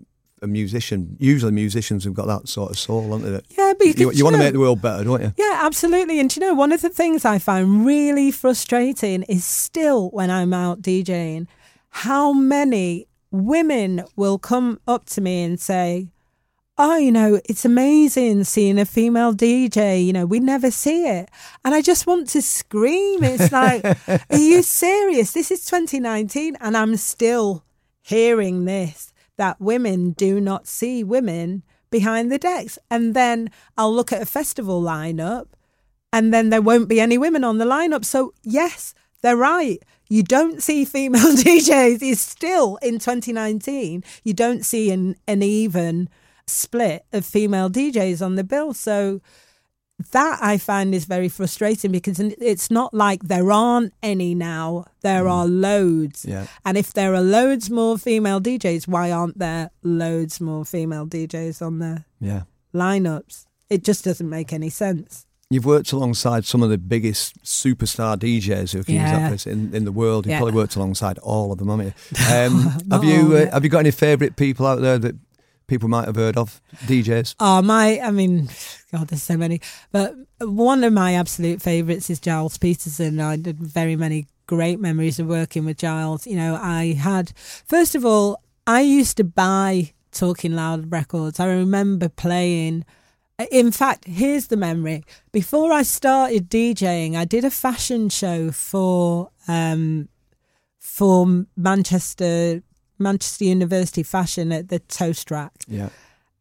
[0.42, 3.40] a musician, usually musicians have got that sort of soul, haven't they?
[3.56, 5.32] Yeah, but you, You, you want to make the world better, don't you?
[5.36, 6.18] Yeah, absolutely.
[6.20, 10.52] And you know, one of the things I find really frustrating is still when I'm
[10.52, 11.46] out DJing,
[11.90, 16.08] how many women will come up to me and say,
[16.76, 20.04] oh, you know, it's amazing seeing a female DJ.
[20.04, 21.30] You know, we never see it.
[21.64, 23.22] And I just want to scream.
[23.22, 23.84] It's like,
[24.30, 25.32] are you serious?
[25.32, 27.64] This is 2019 and I'm still
[28.02, 29.11] hearing this
[29.42, 32.78] that women do not see women behind the decks.
[32.88, 35.48] And then I'll look at a festival lineup
[36.12, 38.04] and then there won't be any women on the lineup.
[38.04, 39.82] So, yes, they're right.
[40.08, 42.02] You don't see female DJs.
[42.02, 44.04] It's still in 2019.
[44.22, 46.08] You don't see an, an even
[46.46, 48.72] split of female DJs on the bill.
[48.72, 49.20] So
[50.10, 54.84] that I find is very frustrating because it's not like there aren't any now.
[55.02, 55.30] There mm.
[55.30, 56.24] are loads.
[56.24, 56.46] Yeah.
[56.64, 61.62] And if there are loads more female DJs, why aren't there loads more female DJs
[61.64, 62.42] on the yeah.
[62.74, 63.46] lineups?
[63.70, 65.26] It just doesn't make any sense.
[65.52, 69.02] You've worked alongside some of the biggest superstar DJs who can yeah.
[69.02, 70.24] use that phrase in, in the world.
[70.24, 70.38] You've Yeah.
[70.38, 71.92] probably worked alongside all of them, haven't you?
[72.32, 75.14] Um, have you uh, have you got any favourite people out there that
[75.72, 76.60] people might have heard of?
[76.84, 77.36] DJs.
[77.40, 78.50] Oh, my, I mean,
[78.92, 79.62] God, there's so many.
[79.90, 83.18] But one of my absolute favourites is Gilles Peterson.
[83.20, 86.26] I did very many great memories of working with Gilles.
[86.26, 87.32] You know, I had,
[87.64, 91.40] first of all, I used to buy Talking Loud records.
[91.40, 92.84] I remember playing.
[93.50, 95.04] In fact, here's the memory.
[95.32, 100.10] Before I started DJing, I did a fashion show for um,
[100.78, 102.62] for Manchester
[103.02, 105.52] Manchester University Fashion at the Toast Rack.
[105.68, 105.90] Yeah.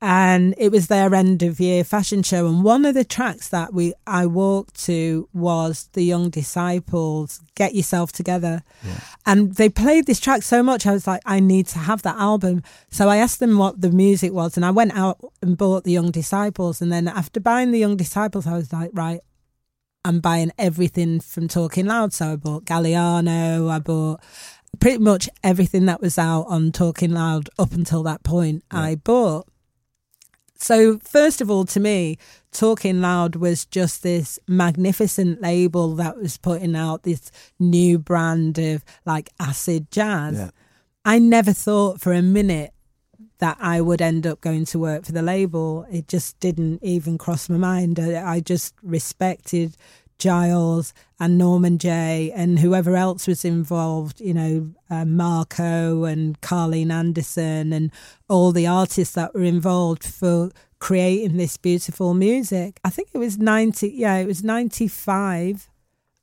[0.04, 2.48] and it was their end of year fashion show.
[2.48, 7.76] And one of the tracks that we I walked to was the Young Disciples Get
[7.76, 8.64] Yourself Together.
[9.28, 12.18] And they played this track so much I was like I need to have that
[12.18, 12.64] album.
[12.90, 15.92] So I asked them what the music was and I went out and bought the
[15.92, 16.82] Young Disciples.
[16.82, 19.22] And then after buying the Young Disciples I was like right
[20.04, 22.12] I'm buying everything from Talking Loud.
[22.12, 24.20] So I bought Galliano I bought
[24.82, 29.48] pretty much everything that was out on Talking Loud up until that point I bought
[30.62, 32.20] so, first of all, to me,
[32.52, 38.86] Talking Loud was just this magnificent label that was putting out this new brand of
[39.04, 40.38] like acid jazz.
[40.38, 40.50] Yeah.
[41.04, 42.74] I never thought for a minute
[43.40, 45.88] that I would end up going to work for the label.
[45.92, 48.00] It just didn't even cross my mind.
[48.00, 49.76] I, I just respected
[50.22, 56.92] Gilles and Norman Jay and whoever else was involved, you know, uh, Marco and Carleen
[56.92, 57.92] Anderson and
[58.30, 62.80] all the artists that were involved for creating this beautiful music.
[62.84, 65.70] I think it was 90, yeah, it was 95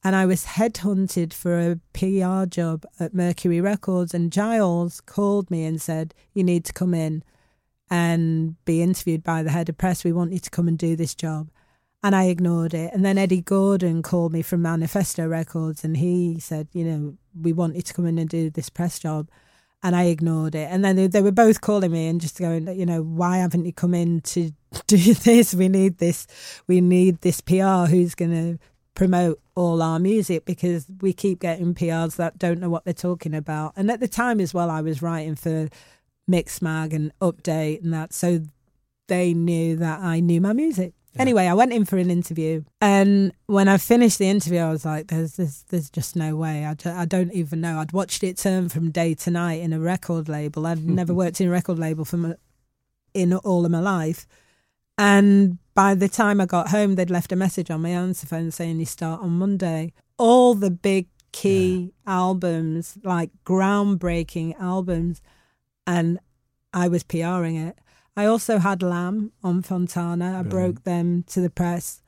[0.04, 5.64] and I was headhunted for a PR job at Mercury Records and Gilles called me
[5.64, 7.24] and said, "You need to come in
[7.90, 10.04] and be interviewed by the head of press.
[10.04, 11.50] We want you to come and do this job."
[12.02, 12.92] And I ignored it.
[12.94, 17.52] And then Eddie Gordon called me from Manifesto Records and he said, you know, we
[17.52, 19.28] want you to come in and do this press job.
[19.82, 20.68] And I ignored it.
[20.70, 23.64] And then they, they were both calling me and just going, you know, why haven't
[23.64, 24.52] you come in to
[24.86, 25.54] do this?
[25.54, 26.26] We need this.
[26.66, 28.58] We need this PR who's going to
[28.94, 33.34] promote all our music because we keep getting PRs that don't know what they're talking
[33.34, 33.72] about.
[33.76, 35.68] And at the time as well, I was writing for
[36.28, 38.12] Mixmag and Update and that.
[38.12, 38.42] So
[39.06, 40.94] they knew that I knew my music.
[41.16, 44.84] Anyway, I went in for an interview, and when I finished the interview, I was
[44.84, 46.64] like, "There's, there's, there's just no way.
[46.64, 49.72] I, ju- I don't even know." I'd watched it turn from day to night in
[49.72, 50.66] a record label.
[50.66, 52.34] I'd never worked in a record label for my,
[53.14, 54.26] in all of my life,
[54.96, 58.50] and by the time I got home, they'd left a message on my answer phone
[58.50, 65.20] saying, "You start on Monday." All the big key albums, like groundbreaking albums,
[65.86, 66.18] and
[66.72, 67.78] I was PRing it.
[68.18, 70.40] I also had Lamb on Fontana.
[70.40, 72.02] I broke them to the press.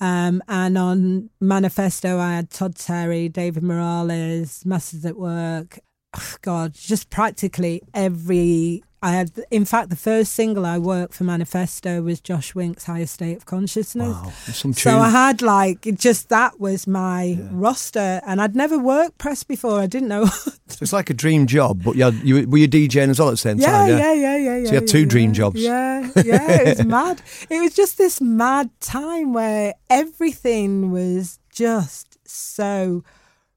[0.00, 5.78] Um, and on Manifesto, I had Todd Terry, David Morales, Masters at Work.
[6.14, 8.82] Ugh, God, just practically every.
[9.02, 13.04] I had, in fact, the first single I worked for Manifesto was Josh Wink's Higher
[13.04, 14.14] State of Consciousness.
[14.14, 14.32] Wow.
[14.46, 19.42] Some So I had like just that was my roster, and I'd never worked press
[19.42, 19.78] before.
[19.78, 20.28] I didn't know.
[20.66, 23.28] So it's like a dream job, but you, had, you were you DJing as well
[23.28, 23.90] at the same yeah, time?
[23.90, 24.64] yeah, yeah, yeah, yeah.
[24.64, 25.34] So you had two yeah, dream yeah.
[25.34, 25.60] jobs.
[25.60, 26.60] Yeah, yeah.
[26.62, 27.22] It was mad.
[27.48, 33.04] It was just this mad time where everything was just so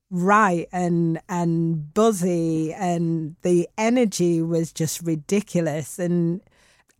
[0.09, 6.41] right and and buzzy and the energy was just ridiculous and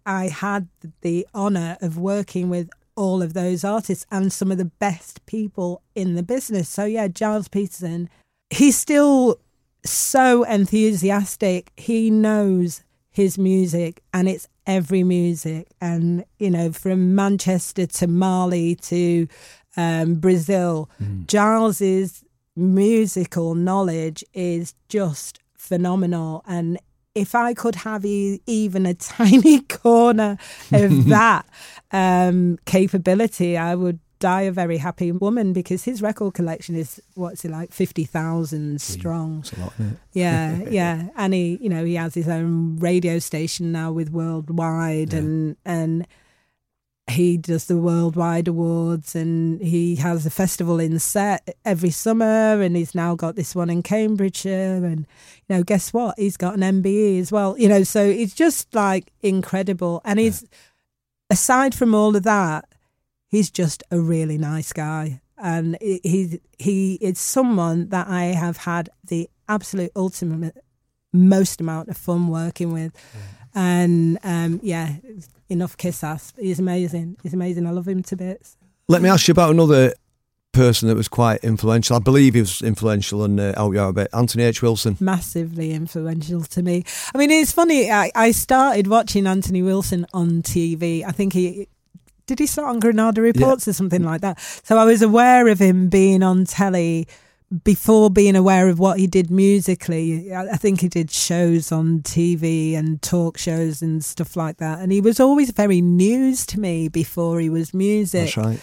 [0.06, 0.68] I had
[1.02, 5.82] the honor of working with all of those artists and some of the best people
[5.96, 6.70] in the business.
[6.70, 8.10] So yeah, Gilles Peterson,
[8.50, 9.40] he's still
[9.86, 11.72] so enthusiastic.
[11.78, 15.68] He knows his music and it's every music.
[15.82, 19.28] And, you know, from Manchester to Mali to
[19.76, 20.90] um, Brazil,
[21.26, 22.24] Gilles's
[22.58, 26.44] musical knowledge is just phenomenal.
[26.48, 26.78] And
[27.16, 30.38] if I could have e- even a tiny corner
[30.74, 31.46] of that
[31.92, 37.46] um, capability, I would die a very happy woman because his record collection is what's
[37.46, 39.44] it like fifty thousand strong.
[39.60, 39.98] Lot, isn't it?
[40.14, 45.14] Yeah, yeah, and he, you know, he has his own radio station now with Worldwide,
[45.14, 45.20] Yeah.
[45.20, 46.08] and and
[47.10, 52.76] he does the Worldwide Awards, and he has a festival in Sète every summer, and
[52.76, 55.08] he's now got this one in Cambridgeshire, and
[55.48, 56.20] you know, guess what?
[56.20, 57.58] He's got an MBE as well.
[57.58, 60.46] You know, so it's just like incredible, and he's
[61.30, 62.66] aside from all of that,
[63.28, 68.90] he's just a really nice guy, and he he, is someone that I have had
[69.06, 70.58] the absolute ultimate
[71.14, 72.92] most amount of fun working with,
[73.56, 74.98] and um, yeah,
[75.50, 76.34] enough kiss ass.
[76.38, 77.18] He's amazing.
[77.24, 77.66] He's amazing.
[77.68, 78.58] I love him to bits.
[78.88, 79.94] Let me ask you about another
[80.54, 81.96] person that was quite influential.
[81.96, 84.08] I believe he was influential and uh, out a bit.
[84.14, 84.62] Anthony H.
[84.62, 84.98] Wilson.
[85.00, 86.84] massively influential to me.
[87.14, 87.92] I mean, it's funny.
[87.92, 91.04] I, I started watching Anthony Wilson on TV.
[91.06, 91.68] I think he
[92.26, 94.40] did he start on Granada Reports or something like that.
[94.64, 97.08] So I was aware of him being on telly
[97.64, 100.34] before being aware of what he did musically.
[100.34, 104.80] I, think he did shows on TV and talk shows and stuff like that.
[104.80, 108.36] And he was always very news to me before he was music.
[108.36, 108.60] That's right.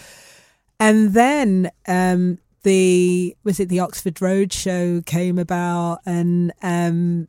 [0.79, 7.29] And then um, the was it the Oxford Road show came about, and um,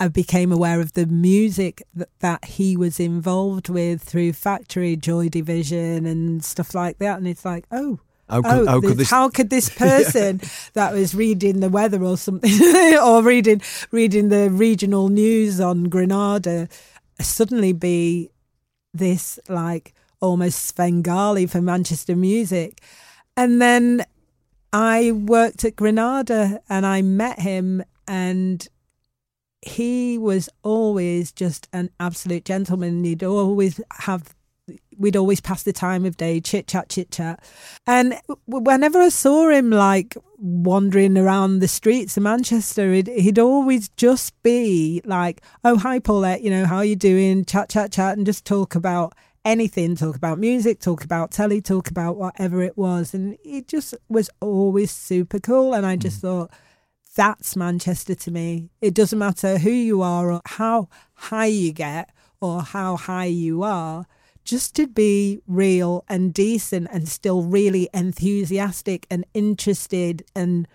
[0.00, 5.28] I became aware of the music that, that he was involved with through Factory, Joy
[5.28, 7.18] Division, and stuff like that.
[7.18, 8.00] And it's like, oh.
[8.30, 10.40] How could, oh, how could this- how could this person
[10.74, 12.50] that was reading the weather or something,
[13.02, 13.60] or reading
[13.90, 16.68] reading the regional news on Granada,
[17.20, 18.30] suddenly be
[18.94, 22.80] this like almost Svengali for Manchester music.
[23.36, 24.04] And then
[24.72, 28.66] I worked at Granada and I met him and
[29.62, 33.04] he was always just an absolute gentleman.
[33.04, 34.34] He'd always have
[35.00, 37.42] we'd always pass the time of day chit chat chit chat.
[37.86, 38.14] And
[38.46, 44.40] whenever i saw him like wandering around the streets of manchester he'd, he'd always just
[44.42, 47.44] be like oh hi paulette you know how are you doing?
[47.44, 51.90] Chat chat chat and just talk about anything talk about music talk about telly talk
[51.90, 53.14] about whatever it was.
[53.14, 55.74] And it just was always super cool.
[55.74, 56.22] And i just mm.
[56.22, 56.50] thought
[57.16, 58.70] that's Manchester to me.
[58.80, 63.62] It doesn't matter who you are or how high you get or how high you
[63.62, 64.06] are,
[64.44, 70.66] just to be real and decent and still really enthusiastic and interested and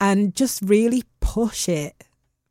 [0.00, 2.04] and just really push it.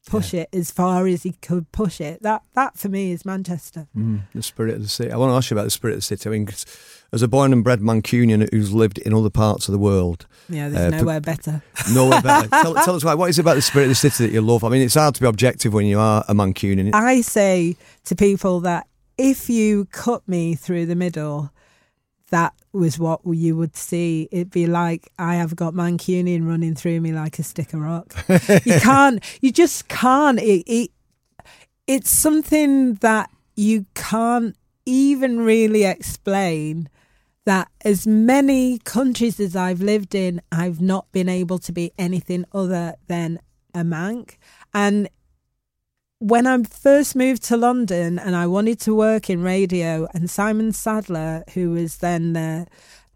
[0.06, 2.22] Push it as far as he could push it.
[2.24, 3.88] That that for me is Manchester.
[3.96, 5.12] Mm, the spirit of the city.
[5.12, 6.28] I want to ask you about the spirit of the city.
[6.28, 6.66] I mean, 'cause
[7.14, 10.68] as a born and bred Mancunian who's lived in other parts of the world, Yeah,
[10.68, 11.64] there's Uh, nowhere better.
[11.94, 12.50] nowhere better.
[12.64, 13.14] tell, tell us why.
[13.14, 14.66] What is it about the spirit of the city that you love?
[14.66, 16.94] I mean, it's hard to be objective when you are a Mancunian.
[16.94, 18.88] I say to people that
[19.18, 21.52] if you cut me through the middle,
[22.30, 24.28] that was what you would see.
[24.32, 28.14] It'd be like I have got Mancunian running through me like a stick of rock.
[28.66, 29.24] you can't.
[29.42, 30.40] You just can't.
[30.40, 30.92] It, it,
[31.86, 34.56] it's something that you can't
[34.86, 36.90] even really explain.
[37.46, 42.46] That as many countries as I've lived in, I've not been able to be anything
[42.54, 43.40] other than
[43.76, 44.38] a Manc.
[44.74, 45.10] And
[46.24, 50.72] when I first moved to London and I wanted to work in radio, and Simon
[50.72, 52.66] Sadler, who was then the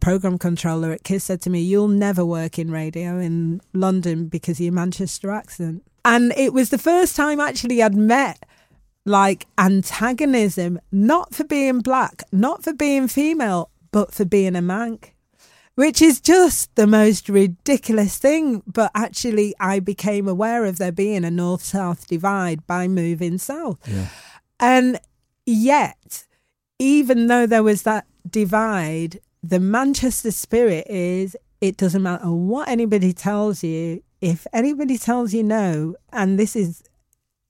[0.02, 4.60] program controller at Kiss, said to me, You'll never work in radio in London because
[4.60, 5.84] of your Manchester accent.
[6.04, 8.44] And it was the first time actually I'd met
[9.06, 15.14] like antagonism, not for being black, not for being female, but for being a Manc
[15.78, 18.64] which is just the most ridiculous thing.
[18.66, 23.78] But actually, I became aware of there being a north south divide by moving south.
[24.60, 25.00] And
[25.46, 26.26] yet,
[26.80, 33.14] even though there was that divide, the Manchester spirit is it doesn't matter what anybody
[33.14, 34.02] tells you.
[34.20, 36.82] If anybody tells you no, and this is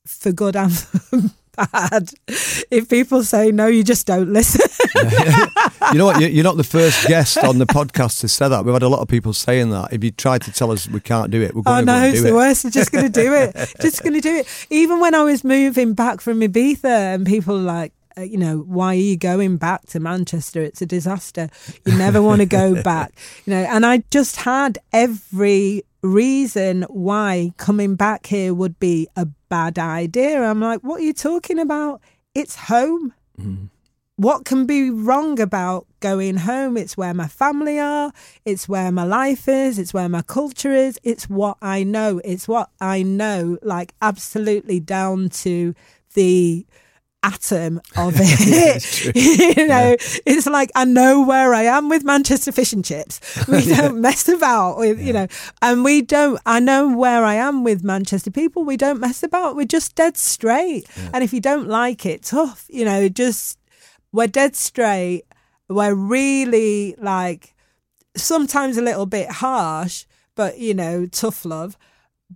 [0.05, 1.21] for good and for
[1.55, 4.69] bad, if people say no, you just don't listen.
[5.91, 6.21] you know what?
[6.21, 8.65] You- You're not the first guest on the podcast to say that.
[8.65, 9.93] We've had a lot of people saying that.
[9.93, 11.99] If you try to tell us we can't do it, we're Oh going to no,
[11.99, 12.63] go and it's the worst.
[12.63, 13.55] You're just going to do it.
[13.81, 14.47] just going to do it.
[14.69, 18.57] Even when I was moving back from Ibiza, and people were like, uh, you know,
[18.59, 20.61] why are you going back to Manchester?
[20.61, 21.49] It's a disaster.
[21.85, 23.13] You never want to go back.
[23.45, 29.27] You know, and I just had every reason why coming back here would be a
[29.49, 30.41] bad idea.
[30.41, 32.01] I'm like, what are you talking about?
[32.33, 33.13] It's home.
[34.17, 36.75] What can be wrong about going home?
[36.75, 38.11] It's where my family are.
[38.45, 39.77] It's where my life is.
[39.77, 40.99] It's where my culture is.
[41.03, 42.19] It's what I know.
[42.25, 45.75] It's what I know, like absolutely down to
[46.15, 46.65] the
[47.21, 49.15] atom of it.
[49.55, 50.19] you know, yeah.
[50.25, 53.19] it's like I know where I am with Manchester fish and chips.
[53.47, 55.05] We don't mess about with, yeah.
[55.05, 55.27] you know,
[55.61, 56.41] and we don't.
[56.43, 58.63] I know where I am with Manchester people.
[58.63, 59.55] We don't mess about.
[59.55, 60.87] We're just dead straight.
[61.13, 62.65] And if you don't like it, tough.
[62.67, 63.59] You know, just
[64.11, 65.23] we're dead straight.
[65.69, 67.53] We're really like
[68.15, 70.05] sometimes a little bit harsh,
[70.35, 71.77] but you know, tough love.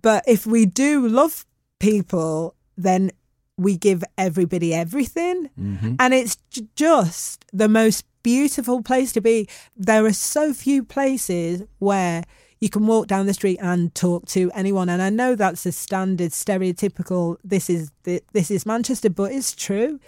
[0.00, 1.44] But if we do love
[1.78, 3.10] people, then
[3.56, 5.50] we give everybody everything.
[5.58, 5.94] Mm-hmm.
[5.98, 9.48] And it's j- just the most beautiful place to be.
[9.76, 12.24] There are so few places where
[12.60, 14.88] you can walk down the street and talk to anyone.
[14.88, 17.36] And I know that's a standard, stereotypical.
[17.44, 20.00] This is this is Manchester, but it's true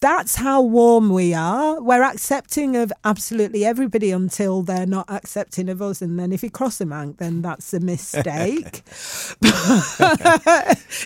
[0.00, 1.82] that's how warm we are.
[1.82, 6.00] We're accepting of absolutely everybody until they're not accepting of us.
[6.00, 8.82] And then if you cross a man, then that's a mistake.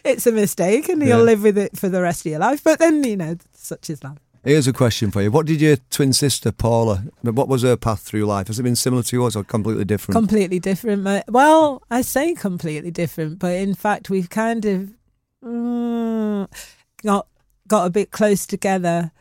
[0.04, 1.24] it's a mistake and you'll yeah.
[1.24, 2.62] live with it for the rest of your life.
[2.62, 4.18] But then, you know, such is life.
[4.44, 5.30] Here's a question for you.
[5.30, 8.48] What did your twin sister, Paula, what was her path through life?
[8.48, 10.16] Has it been similar to yours or completely different?
[10.16, 11.24] Completely different.
[11.28, 14.90] Well, I say completely different, but in fact, we've kind of
[15.44, 16.48] mm,
[17.04, 17.28] got
[17.68, 19.12] got a bit close together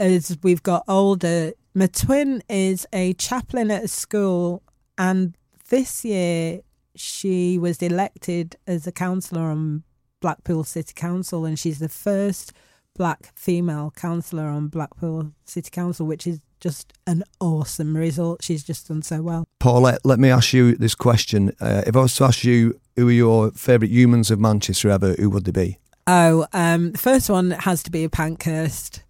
[0.00, 1.52] as we've got older.
[1.74, 4.62] My twin is a chaplain at a school,
[4.96, 5.36] and
[5.68, 6.60] this year
[6.94, 9.84] she was elected as a councillor on
[10.20, 12.52] Blackpool City Council, and she's the first
[12.96, 18.42] black female councillor on Blackpool City Council, which is just an awesome result.
[18.42, 19.46] She's just done so well.
[19.60, 21.52] Paulette, let me ask you this question.
[21.60, 25.14] Uh, if I was to ask you who are your favourite humans of Manchester ever,
[25.14, 25.78] who would they be?
[26.10, 29.02] Oh, um, the first one has to be a Pankhurst.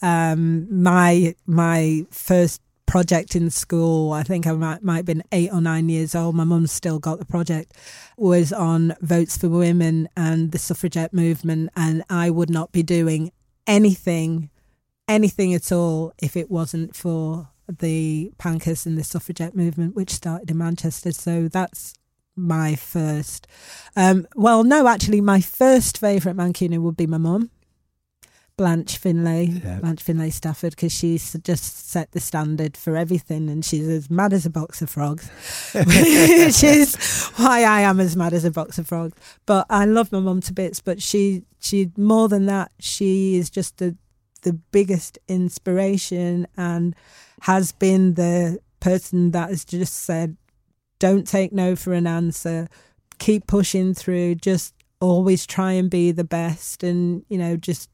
[0.00, 5.52] Um, my my first project in school, I think I might, might have been eight
[5.52, 6.34] or nine years old.
[6.34, 7.74] My mum still got the project,
[8.16, 11.68] was on votes for women and the suffragette movement.
[11.76, 13.30] And I would not be doing
[13.66, 14.48] anything,
[15.06, 20.50] anything at all if it wasn't for the Pankhurst and the suffragette movement, which started
[20.50, 21.12] in Manchester.
[21.12, 21.92] So that's
[22.38, 23.46] my first.
[23.96, 27.50] Um, well, no, actually, my first favourite Mancunian would be my mum.
[28.56, 29.78] Blanche Finlay, yeah.
[29.78, 34.32] Blanche Finlay Stafford, because she's just set the standard for everything, and she's as mad
[34.32, 35.28] as a box of frogs,
[35.74, 36.96] which is
[37.36, 39.14] why I am as mad as a box of frogs.
[39.46, 40.80] But I love my mum to bits.
[40.80, 43.96] But she, she more than that, she is just the
[44.42, 46.96] the biggest inspiration, and
[47.42, 50.36] has been the person that has just said,
[50.98, 52.68] don't take no for an answer.
[53.18, 54.36] Keep pushing through.
[54.36, 57.90] Just always try and be the best and, you know, just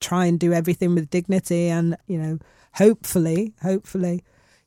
[0.00, 1.68] try and do everything with dignity.
[1.68, 2.38] And, you know,
[2.74, 4.24] hopefully, hopefully,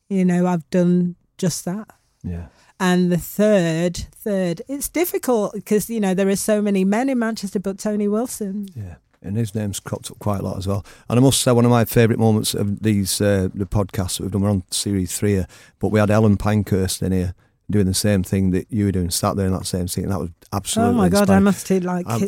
[0.10, 1.90] you know, I've done just that.
[2.24, 2.48] Yeah.
[2.80, 7.20] And the third, third, it's difficult because, you know, there are so many men in
[7.20, 8.68] Manchester, but Tony Wilson.
[8.76, 10.86] Yeah and his name's cropped up quite a lot as well.
[11.10, 14.24] And I must say, one of my favourite moments of these uh, the podcasts that
[14.24, 15.48] we've done, we're on series three here,
[15.80, 17.34] but we had Helen Pankhurst in here,
[17.70, 20.12] doing the same thing that you were doing, sat there in that same seat, and
[20.12, 20.94] that was absolutely.
[20.94, 21.42] Oh my god, inspiring.
[21.42, 22.06] I must have like.
[22.08, 22.22] Um,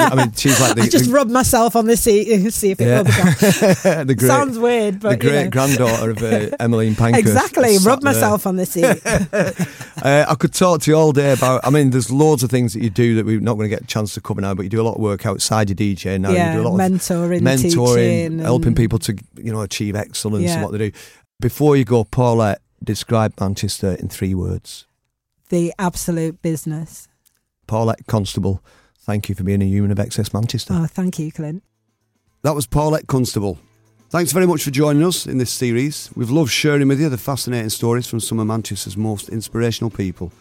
[0.00, 0.82] I mean, she's like the.
[0.82, 3.02] I just the, rubbed myself on the seat and see if it yeah.
[4.04, 5.50] the great, Sounds weird, but the great you know.
[5.50, 7.20] granddaughter of uh, Emmeline Pankhurst.
[7.20, 8.84] Exactly, rub myself on the seat.
[9.04, 11.66] uh, I could talk to you all day about.
[11.66, 13.82] I mean, there's loads of things that you do that we're not going to get
[13.82, 16.18] a chance to cover now, but you do a lot of work outside your DJ
[16.18, 16.30] now.
[16.30, 20.46] Yeah, you do a lot mentoring, of mentoring, helping people to you know achieve excellence
[20.46, 20.56] yeah.
[20.56, 20.98] in what they do.
[21.38, 24.86] Before you go, Paulette, describe Manchester in three words
[25.52, 27.08] the absolute business.
[27.66, 28.64] Paulette Constable,
[29.00, 30.72] thank you for being a human of XS Manchester.
[30.74, 31.62] Oh, thank you, Clint.
[32.40, 33.58] That was Paulette Constable.
[34.08, 36.10] Thanks very much for joining us in this series.
[36.16, 40.32] We've loved sharing with you the fascinating stories from some of Manchester's most inspirational people.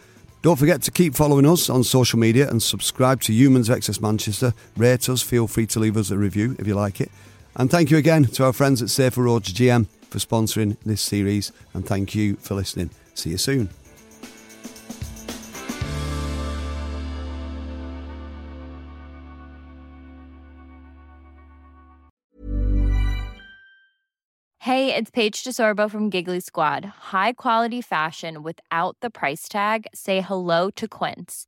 [0.41, 4.01] Don't forget to keep following us on social media and subscribe to Humans of XS
[4.01, 4.53] Manchester.
[4.77, 7.11] Rate us, feel free to leave us a review if you like it.
[7.57, 11.51] And thank you again to our friends at Safer Roads GM for sponsoring this series.
[11.73, 12.91] And thank you for listening.
[13.15, 13.69] See you soon.
[24.59, 26.85] Hey, it's Paige DeSorbo from Giggly Squad.
[27.11, 29.87] High quality fashion without the price tag.
[29.93, 31.47] Say hello to Quince.